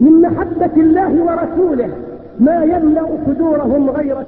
من 0.00 0.20
محبة 0.20 0.70
الله 0.76 1.22
ورسوله 1.24 1.88
ما 2.40 2.64
يملأ 2.64 3.06
صدورهم 3.26 3.90
غيرة 3.90 4.26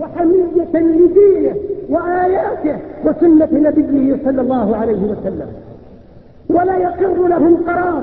وحمية 0.00 0.74
لدينه 0.74 1.54
وآياته 1.88 2.78
وسنة 3.04 3.48
نبيه 3.52 4.16
صلى 4.24 4.40
الله 4.40 4.76
عليه 4.76 5.02
وسلم. 5.02 5.46
ولا 6.50 6.76
يقر 6.76 7.28
لهم 7.28 7.56
قرار 7.56 8.02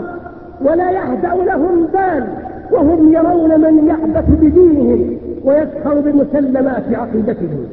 ولا 0.61 0.91
يهدأ 0.91 1.43
لهم 1.43 1.85
بال 1.85 2.27
وهم 2.71 3.13
يرون 3.13 3.61
من 3.61 3.87
يعبث 3.87 4.29
بدينهم 4.29 5.17
ويسخر 5.43 5.99
بمسلمات 5.99 6.83
عقيدتهم 6.93 7.65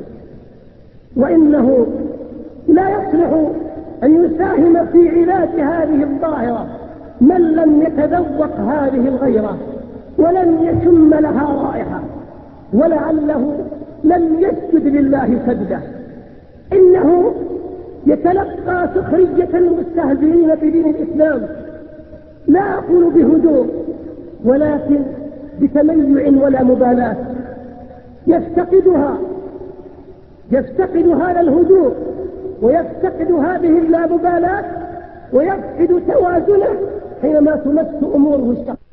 وإنه 1.17 1.87
لا 2.69 2.89
يصلح 2.91 3.51
أن 4.03 4.25
يساهم 4.25 4.87
في 4.87 5.09
علاج 5.09 5.49
هذه 5.61 6.03
الظاهرة 6.03 6.67
من 7.21 7.41
لم 7.41 7.83
يتذوق 7.83 8.57
هذه 8.57 9.09
الغيرة. 9.09 9.59
ولم 10.19 10.59
يشم 10.63 11.11
لها 11.11 11.63
رائحة 11.63 12.01
ولعله 12.73 13.55
لم 14.05 14.37
يسجد 14.41 14.87
لله 14.87 15.39
سجدة. 15.47 15.81
إنه 16.73 17.35
يتلقى 18.07 18.89
سخرية 18.95 19.49
المستهزئين 19.55 20.55
بدين 20.55 20.95
الإسلام. 20.95 21.47
لا 22.47 22.75
أقول 22.79 23.11
بهدوء 23.11 23.67
ولكن 24.45 25.01
بتميع 25.61 26.45
ولا 26.45 26.63
مبالاة. 26.63 27.17
يفتقدها 28.27 29.19
يفتقد 30.53 31.09
هذا 31.09 31.41
الهدوء 31.41 31.93
ويفتقد 32.63 33.33
هذه 33.33 33.79
اللامبالاة 33.79 34.65
ويفقد 35.33 36.03
توازنه 36.09 36.69
حينما 37.23 37.57
تمس 37.57 38.15
أموره 38.15 38.51
الشخصية 38.51 38.84